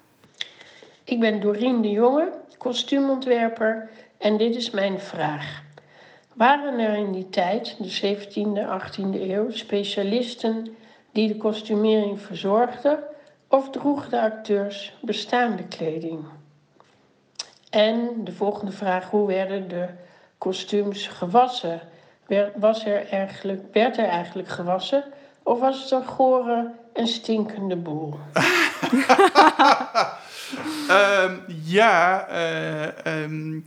Ik 1.05 1.21
ben 1.21 1.41
Dorien 1.41 1.83
de 1.83 1.91
Jonge, 1.91 2.33
kostuumontwerper 2.59 3.91
en 4.19 4.37
dit 4.37 4.57
is 4.57 4.71
mijn 4.71 5.01
vraag. 5.01 5.63
Waren 6.35 6.79
er 6.79 6.95
in 6.95 7.13
die 7.13 7.29
tijd, 7.31 7.77
de 7.79 8.17
17e, 8.17 8.67
18e 8.67 9.21
eeuw, 9.31 9.51
specialisten 9.51 10.77
die 11.13 11.29
de 11.29 11.37
kostumering 11.37 12.21
verzorgden 12.21 12.99
of 13.49 13.71
droegen 13.71 14.11
de 14.11 14.21
acteurs 14.21 14.95
bestaande 15.03 15.65
kleding? 15.65 16.25
En 17.75 18.25
de 18.25 18.33
volgende 18.33 18.73
vraag, 18.73 19.11
hoe 19.11 19.27
werden 19.27 19.69
de 19.69 19.87
kostuums 20.39 21.07
gewassen? 21.07 21.81
Was 22.55 22.85
er 22.85 23.09
eigenlijk, 23.09 23.63
werd 23.73 23.99
er 23.99 24.05
eigenlijk 24.05 24.49
gewassen 24.49 25.05
of 25.43 25.61
was 25.61 25.83
het 25.83 25.91
een 25.91 26.07
gore 26.07 26.71
en 26.93 27.07
stinkende 27.07 27.77
boel? 27.77 28.15
Ehm, 30.89 31.35
ja, 31.65 32.27
ehm, 33.03 33.61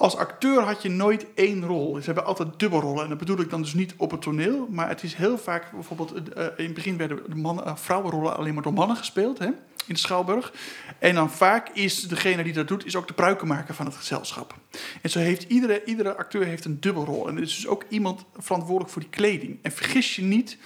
als 0.00 0.16
acteur 0.16 0.60
had 0.62 0.82
je 0.82 0.88
nooit 0.88 1.26
één 1.34 1.64
rol. 1.64 1.94
Ze 1.94 2.04
hebben 2.04 2.24
altijd 2.24 2.48
dubbelrollen. 2.56 3.02
En 3.02 3.08
dat 3.08 3.18
bedoel 3.18 3.40
ik 3.40 3.50
dan 3.50 3.62
dus 3.62 3.74
niet 3.74 3.94
op 3.96 4.10
het 4.10 4.22
toneel. 4.22 4.66
Maar 4.70 4.88
het 4.88 5.02
is 5.02 5.14
heel 5.14 5.38
vaak, 5.38 5.70
bijvoorbeeld 5.72 6.32
eh, 6.32 6.44
in 6.56 6.64
het 6.64 6.74
begin 6.74 6.96
werden 6.96 7.20
de 7.28 7.34
mannen, 7.34 7.64
eh, 7.64 7.76
vrouwenrollen 7.76 8.36
alleen 8.36 8.54
maar 8.54 8.62
door 8.62 8.72
mannen 8.72 8.96
gespeeld. 8.96 9.38
Hè, 9.38 9.46
in 9.86 9.94
de 9.94 9.96
Schouwburg. 9.96 10.52
En 10.98 11.14
dan 11.14 11.30
vaak 11.30 11.68
is 11.68 12.08
degene 12.08 12.42
die 12.42 12.52
dat 12.52 12.68
doet, 12.68 12.86
is 12.86 12.96
ook 12.96 13.08
de 13.08 13.14
pruikenmaker 13.14 13.74
van 13.74 13.86
het 13.86 13.94
gezelschap. 13.94 14.54
En 15.02 15.10
zo 15.10 15.18
heeft 15.18 15.42
iedere, 15.42 15.84
iedere 15.84 16.16
acteur 16.16 16.44
heeft 16.44 16.64
een 16.64 16.80
dubbelrol. 16.80 17.28
En 17.28 17.36
er 17.36 17.42
is 17.42 17.54
dus 17.54 17.66
ook 17.66 17.84
iemand 17.88 18.24
verantwoordelijk 18.38 18.92
voor 18.92 19.02
die 19.02 19.10
kleding. 19.10 19.58
En 19.62 19.72
vergis 19.72 20.16
je 20.16 20.22
niet, 20.22 20.58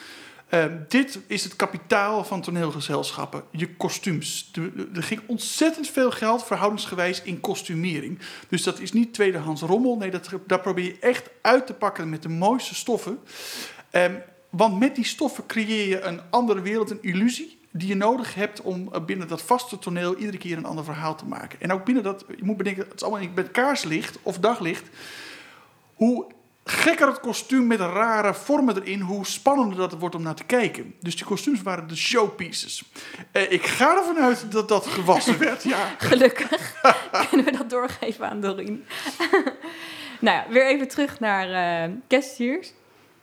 eh, 0.55 0.65
dit 0.89 1.19
is 1.27 1.45
het 1.45 1.57
kapitaal 1.57 2.25
van 2.25 2.41
toneelgezelschappen. 2.41 3.45
Je 3.51 3.75
kostuums. 3.75 4.51
Er 4.95 5.03
ging 5.03 5.21
ontzettend 5.27 5.89
veel 5.89 6.11
geld 6.11 6.45
verhoudingsgewijs 6.45 7.23
in 7.23 7.41
kostumering. 7.41 8.19
Dus 8.49 8.63
dat 8.63 8.81
is 8.81 8.93
niet 8.93 9.15
tweedehands 9.15 9.63
rommel. 9.63 9.97
Nee, 9.97 10.11
dat, 10.11 10.31
daar 10.47 10.61
probeer 10.61 10.85
je 10.85 10.99
echt 11.01 11.31
uit 11.41 11.67
te 11.67 11.75
pakken 11.75 12.09
met 12.09 12.23
de 12.23 12.29
mooiste 12.29 12.75
stoffen. 12.75 13.19
Ehm, 13.91 14.15
want 14.51 14.79
met 14.79 14.95
die 14.95 15.05
stoffen 15.05 15.47
creëer 15.47 15.89
je 15.89 16.01
een 16.01 16.21
andere 16.31 16.61
wereld, 16.61 16.91
een 16.91 17.03
illusie. 17.03 17.59
Die 17.71 17.89
je 17.89 17.95
nodig 17.97 18.35
hebt 18.35 18.61
om 18.61 18.89
eh, 18.93 19.05
binnen 19.05 19.29
dat 19.29 19.43
vaste 19.43 19.79
toneel 19.79 20.17
iedere 20.17 20.39
keer 20.39 20.57
een 20.57 20.65
ander 20.65 20.85
verhaal 20.85 21.17
te 21.17 21.27
maken. 21.27 21.61
En 21.61 21.73
ook 21.73 21.85
binnen 21.85 22.03
dat, 22.03 22.25
je 22.37 22.45
moet 22.45 22.57
bedenken, 22.57 22.85
het 22.85 22.95
is 22.95 23.03
allemaal 23.03 23.29
met 23.35 23.51
kaarslicht 23.51 24.19
of 24.23 24.39
daglicht. 24.39 24.89
Hoe 25.95 26.27
gekker 26.65 27.07
het 27.07 27.21
kostuum 27.21 27.67
met 27.67 27.81
rare 27.81 28.35
vormen 28.35 28.83
erin, 28.83 29.01
hoe 29.01 29.27
spannender 29.27 29.79
dat 29.79 29.91
het 29.91 30.01
wordt 30.01 30.15
om 30.15 30.23
naar 30.23 30.35
te 30.35 30.45
kijken. 30.45 30.95
Dus 31.01 31.17
die 31.17 31.25
kostuums 31.25 31.63
waren 31.63 31.89
de 31.89 31.97
showpieces. 31.97 32.85
Eh, 33.33 33.53
ik 33.53 33.67
ga 33.67 33.97
ervan 33.97 34.19
uit 34.19 34.53
dat 34.53 34.69
dat 34.69 34.87
gewassen 34.87 35.39
werd, 35.39 35.63
ja. 35.63 35.95
Gelukkig 35.99 36.81
kunnen 37.29 37.47
we 37.47 37.53
dat 37.53 37.71
doorgeven 37.71 38.29
aan 38.29 38.41
Dorien. 38.41 38.85
nou 40.21 40.37
ja, 40.37 40.45
weer 40.49 40.67
even 40.67 40.89
terug 40.89 41.21
naar 41.21 41.51
eh 41.85 41.91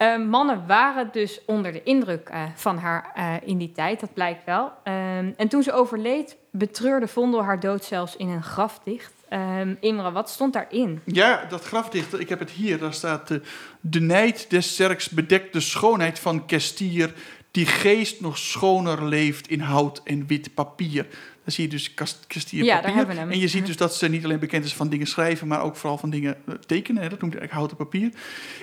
Eh, 0.01 0.17
mannen 0.17 0.67
waren 0.67 1.09
dus 1.11 1.39
onder 1.45 1.71
de 1.71 1.83
indruk 1.83 2.29
eh, 2.29 2.43
van 2.55 2.77
haar 2.77 3.11
eh, 3.15 3.33
in 3.43 3.57
die 3.57 3.71
tijd, 3.71 3.99
dat 3.99 4.13
blijkt 4.13 4.45
wel. 4.45 4.71
Ehm, 4.83 5.31
en 5.37 5.47
toen 5.47 5.63
ze 5.63 5.73
overleed, 5.73 6.37
betreurde 6.51 7.07
Vondel 7.07 7.43
haar 7.43 7.59
dood 7.59 7.83
zelfs 7.83 8.15
in 8.15 8.29
een 8.29 8.43
grafdicht. 8.43 9.13
Ehm 9.29 9.75
Imre, 9.79 10.11
wat 10.11 10.29
stond 10.29 10.53
daarin? 10.53 11.01
Ja, 11.05 11.45
dat 11.49 11.63
grafdicht, 11.63 12.19
ik 12.19 12.29
heb 12.29 12.39
het 12.39 12.49
hier. 12.49 12.79
Daar 12.79 12.93
staat 12.93 13.39
de 13.81 14.01
nijd 14.01 14.49
des 14.49 14.75
zerks 14.75 15.09
bedekt 15.09 15.53
de 15.53 15.59
schoonheid 15.59 16.19
van 16.19 16.45
Kestier, 16.45 17.13
die 17.51 17.65
geest 17.65 18.21
nog 18.21 18.37
schoner 18.37 19.05
leeft 19.05 19.47
in 19.47 19.59
hout 19.59 20.01
en 20.03 20.27
wit 20.27 20.53
papier. 20.53 21.07
Dan 21.51 21.59
zie 21.59 21.69
je 21.69 21.75
dus 21.77 21.93
Kestier 22.27 22.63
Ja, 22.63 22.73
daar 22.73 22.81
papier. 22.81 22.95
hebben 22.97 23.15
we 23.15 23.21
hem. 23.21 23.31
En 23.31 23.39
je 23.39 23.47
ziet 23.47 23.65
dus 23.65 23.77
dat 23.77 23.95
ze 23.95 24.07
niet 24.07 24.23
alleen 24.23 24.39
bekend 24.39 24.65
is 24.65 24.73
van 24.73 24.89
dingen 24.89 25.07
schrijven, 25.07 25.47
maar 25.47 25.61
ook 25.61 25.75
vooral 25.75 25.97
van 25.97 26.09
dingen 26.09 26.35
eh, 26.47 26.53
tekenen. 26.53 27.01
Hè? 27.03 27.09
Dat 27.09 27.21
noemt 27.21 27.35
eigenlijk 27.35 27.53
houten 27.53 27.77
papier. 27.77 28.11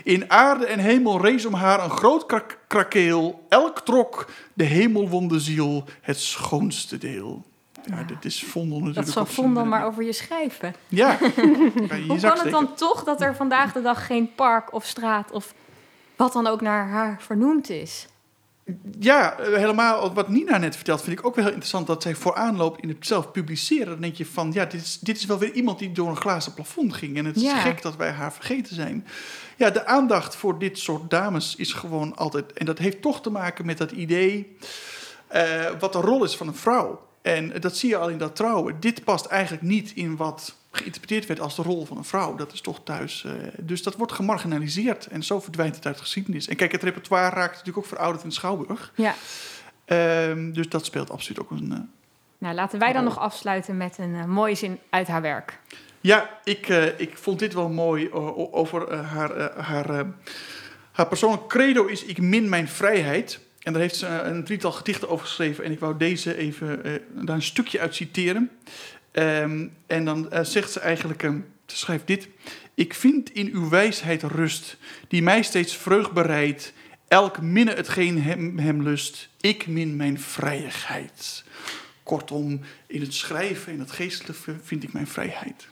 In 0.04 0.30
aarde 0.30 0.66
en 0.66 0.78
hemel 0.78 1.20
rees 1.20 1.46
om 1.46 1.54
haar 1.54 1.84
een 1.84 1.90
groot 1.90 2.26
krak- 2.26 2.58
krakeel. 2.66 3.46
Elk 3.48 3.80
trok 3.80 4.30
de 4.54 4.64
hemelwonde 4.64 5.40
ziel 5.40 5.84
het 6.00 6.18
schoonste 6.20 6.98
deel. 6.98 7.44
Ja, 7.84 8.02
dit 8.02 8.24
is 8.24 8.42
Vondel 8.44 8.78
natuurlijk. 8.78 9.06
Dat 9.06 9.14
zal 9.14 9.24
zijn, 9.24 9.34
Vondel 9.36 9.64
maar 9.64 9.84
over 9.86 10.04
je 10.04 10.12
schrijven. 10.12 10.74
Ja, 10.88 11.18
je 11.20 12.04
Hoe 12.08 12.20
kan 12.20 12.38
het 12.38 12.50
dan 12.50 12.74
toch 12.74 13.04
dat 13.04 13.20
er 13.20 13.36
vandaag 13.36 13.72
de 13.72 13.82
dag 13.82 14.06
geen 14.06 14.34
park 14.34 14.72
of 14.74 14.84
straat 14.84 15.30
of 15.30 15.54
wat 16.16 16.32
dan 16.32 16.46
ook 16.46 16.60
naar 16.60 16.88
haar 16.88 17.16
vernoemd 17.22 17.70
is? 17.70 18.06
Ja, 19.00 19.38
eh, 19.38 19.54
helemaal 19.56 20.12
wat 20.14 20.28
Nina 20.28 20.58
net 20.58 20.74
vertelt, 20.76 21.02
vind 21.02 21.18
ik 21.18 21.26
ook 21.26 21.34
wel 21.34 21.44
heel 21.44 21.52
interessant 21.52 21.86
dat 21.86 22.02
zij 22.02 22.14
vooraan 22.14 22.56
loopt 22.56 22.82
in 22.82 22.88
het 22.88 23.06
zelf 23.06 23.30
publiceren. 23.30 23.86
Dan 23.86 24.00
denk 24.00 24.14
je 24.14 24.26
van, 24.26 24.50
ja, 24.52 24.64
dit 24.64 24.80
is, 24.80 24.98
dit 25.00 25.16
is 25.16 25.24
wel 25.26 25.38
weer 25.38 25.52
iemand 25.52 25.78
die 25.78 25.92
door 25.92 26.08
een 26.08 26.16
glazen 26.16 26.54
plafond 26.54 26.94
ging. 26.94 27.16
En 27.16 27.24
het 27.24 27.36
is 27.36 27.42
Ja. 27.42 27.60
gek 27.60 27.82
dat 27.82 27.96
wij 27.96 28.10
haar 28.10 28.32
vergeten 28.32 28.74
zijn. 28.74 29.06
Ja, 29.56 29.70
de 29.70 29.86
aandacht 29.86 30.36
voor 30.36 30.58
dit 30.58 30.78
soort 30.78 31.10
dames 31.10 31.54
is 31.56 31.72
gewoon 31.72 32.16
altijd. 32.16 32.52
En 32.52 32.66
dat 32.66 32.78
heeft 32.78 33.02
toch 33.02 33.22
te 33.22 33.30
maken 33.30 33.66
met 33.66 33.78
dat 33.78 33.90
idee. 33.90 34.56
eh, 35.28 35.64
wat 35.78 35.92
de 35.92 35.98
rol 36.00 36.24
is 36.24 36.36
van 36.36 36.46
een 36.48 36.54
vrouw. 36.54 37.06
En 37.22 37.52
dat 37.60 37.76
zie 37.76 37.88
je 37.88 37.96
al 37.96 38.08
in 38.08 38.18
dat 38.18 38.36
trouwen. 38.36 38.76
Dit 38.80 39.04
past 39.04 39.26
eigenlijk 39.26 39.62
niet 39.62 39.92
in 39.94 40.16
wat 40.16 40.54
geïnterpreteerd 40.78 41.26
werd 41.26 41.40
als 41.40 41.56
de 41.56 41.62
rol 41.62 41.84
van 41.84 41.96
een 41.96 42.04
vrouw. 42.04 42.34
Dat 42.34 42.52
is 42.52 42.60
toch 42.60 42.80
thuis. 42.84 43.24
eh, 43.24 43.32
dus 43.58 43.82
dat 43.82 43.94
wordt 43.96 44.12
gemarginaliseerd. 44.12 45.06
En 45.06 45.22
zo 45.22 45.40
verdwijnt 45.40 45.76
het 45.76 45.86
uit 45.86 45.94
de 45.96 46.02
geschiedenis. 46.02 46.48
En 46.48 46.56
kijk, 46.56 46.72
het 46.72 46.82
repertoire 46.82 47.34
raakt 47.34 47.50
natuurlijk 47.50 47.78
ook 47.78 47.86
verouderd 47.86 48.24
in 48.24 48.32
Schouwburg. 48.32 48.92
Ja. 48.94 49.14
Ehm, 49.84 50.52
dus 50.52 50.68
dat 50.68 50.84
speelt 50.84 51.10
absoluut 51.10 51.40
ook 51.40 51.50
een. 51.50 51.72
eh, 51.72 51.78
Nou, 52.38 52.54
laten 52.54 52.78
wij 52.78 52.92
dan 52.92 53.04
nog 53.04 53.18
afsluiten 53.18 53.76
met 53.76 53.98
een 53.98 54.14
eh, 54.14 54.24
mooie 54.24 54.54
zin 54.54 54.78
uit 54.90 55.08
haar 55.08 55.22
werk. 55.22 55.58
Ja, 56.00 56.30
ik, 56.44 56.68
ik 56.96 57.16
vond 57.16 57.38
dit 57.38 57.54
wel 57.54 57.68
mooi 57.68 58.10
over 58.52 58.94
haar, 58.94 59.52
haar, 59.62 60.06
haar 60.92 61.06
persoonlijk 61.06 61.46
credo 61.46 61.86
is 61.86 62.04
ik 62.04 62.18
min 62.20 62.48
mijn 62.48 62.68
vrijheid. 62.68 63.40
En 63.62 63.72
daar 63.72 63.82
heeft 63.82 63.96
ze 63.96 64.06
een 64.06 64.44
drietal 64.44 64.72
gedichten 64.72 65.08
over 65.08 65.26
geschreven. 65.26 65.64
En 65.64 65.72
ik 65.72 65.80
wou 65.80 65.96
deze 65.96 66.36
even 66.36 66.82
daar 67.14 67.34
een 67.36 67.42
stukje 67.42 67.80
uit 67.80 67.94
citeren. 67.94 68.50
Ehm, 69.10 69.66
en 69.86 70.04
dan 70.04 70.30
eh, 70.30 70.44
zegt 70.44 70.70
ze 70.70 70.80
eigenlijk, 70.80 71.22
eh, 71.22 71.30
ze 71.66 71.76
schrijft 71.76 72.06
dit. 72.06 72.28
Ik 72.74 72.94
vind 72.94 73.30
in 73.30 73.50
uw 73.52 73.68
wijsheid 73.68 74.22
rust, 74.22 74.76
die 75.08 75.22
mij 75.22 75.42
steeds 75.42 75.76
vreugd 75.76 76.12
bereidt 76.12 76.72
Elk 77.08 77.40
minne 77.40 77.72
hetgeen 77.72 78.22
hem, 78.22 78.58
hem 78.58 78.82
lust, 78.82 79.28
ik 79.40 79.66
min 79.66 79.96
mijn 79.96 80.20
vrijheid. 80.20 81.44
Kortom, 82.02 82.60
in 82.86 83.00
het 83.00 83.14
schrijven, 83.14 83.72
in 83.72 83.78
het 83.78 83.90
geestelijke 83.90 84.56
vind 84.62 84.82
ik 84.82 84.92
mijn 84.92 85.06
vrijheid. 85.06 85.68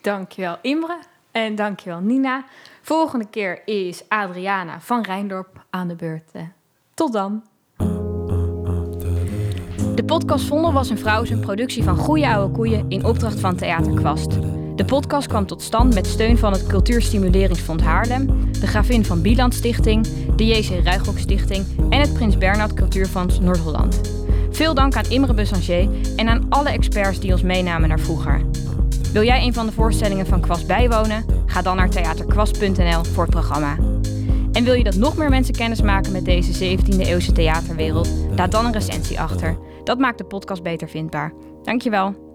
Dankjewel 0.00 0.58
Imre 0.62 0.98
en 1.30 1.54
dankjewel 1.54 2.00
Nina. 2.00 2.44
Volgende 2.82 3.28
keer 3.28 3.66
is 3.66 4.02
Adriana 4.08 4.80
van 4.80 5.02
Rijndorp 5.02 5.64
aan 5.70 5.88
de 5.88 5.94
beurt. 5.94 6.30
Eh, 6.32 6.42
Tot 6.94 7.12
dan. 7.12 7.44
Podcast 10.08 10.44
Vondel 10.44 10.72
was 10.72 10.90
een 10.90 10.98
vrouw 10.98 11.22
is 11.22 11.30
een 11.30 11.40
productie 11.40 11.82
van 11.82 11.96
Goeie 11.96 12.28
Oude 12.28 12.54
Koeien 12.54 12.84
in 12.88 13.04
opdracht 13.04 13.40
van 13.40 13.56
Theater 13.56 13.94
Kwast. 13.94 14.30
De 14.76 14.84
podcast 14.84 15.26
kwam 15.26 15.46
tot 15.46 15.62
stand 15.62 15.94
met 15.94 16.06
steun 16.06 16.38
van 16.38 16.52
het 16.52 16.66
Cultuurstimuleringsfonds 16.66 17.82
Haarlem, 17.82 18.52
de 18.60 18.66
Gravin 18.66 19.04
van 19.04 19.22
Bieland 19.22 19.54
Stichting, 19.54 20.06
de 20.36 20.46
JC 20.46 20.84
Ruigrok 20.84 21.18
Stichting 21.18 21.64
en 21.90 22.00
het 22.00 22.12
Prins 22.14 22.38
Bernhard 22.38 22.74
Cultuurfonds 22.74 23.40
Noord-Holland. 23.40 24.00
Veel 24.50 24.74
dank 24.74 24.96
aan 24.96 25.04
Imre 25.08 25.34
Bussanger 25.34 25.88
en 26.16 26.28
aan 26.28 26.46
alle 26.48 26.70
experts 26.70 27.20
die 27.20 27.32
ons 27.32 27.42
meenamen 27.42 27.88
naar 27.88 28.00
vroeger. 28.00 28.42
Wil 29.12 29.22
jij 29.22 29.42
een 29.42 29.54
van 29.54 29.66
de 29.66 29.72
voorstellingen 29.72 30.26
van 30.26 30.40
Kwast 30.40 30.66
bijwonen? 30.66 31.24
Ga 31.46 31.62
dan 31.62 31.76
naar 31.76 31.90
theaterkwast.nl 31.90 33.04
voor 33.04 33.22
het 33.22 33.32
programma. 33.32 33.76
En 34.52 34.64
wil 34.64 34.74
je 34.74 34.84
dat 34.84 34.96
nog 34.96 35.16
meer 35.16 35.30
mensen 35.30 35.54
kennis 35.54 35.82
maken 35.82 36.12
met 36.12 36.24
deze 36.24 36.76
17e 36.76 36.98
eeuwse 36.98 37.32
theaterwereld? 37.32 38.08
Laat 38.36 38.52
dan 38.52 38.64
een 38.64 38.72
recensie 38.72 39.20
achter. 39.20 39.67
Dat 39.88 39.98
maakt 39.98 40.18
de 40.18 40.24
podcast 40.24 40.62
beter 40.62 40.88
vindbaar. 40.88 41.32
Dankjewel. 41.62 42.27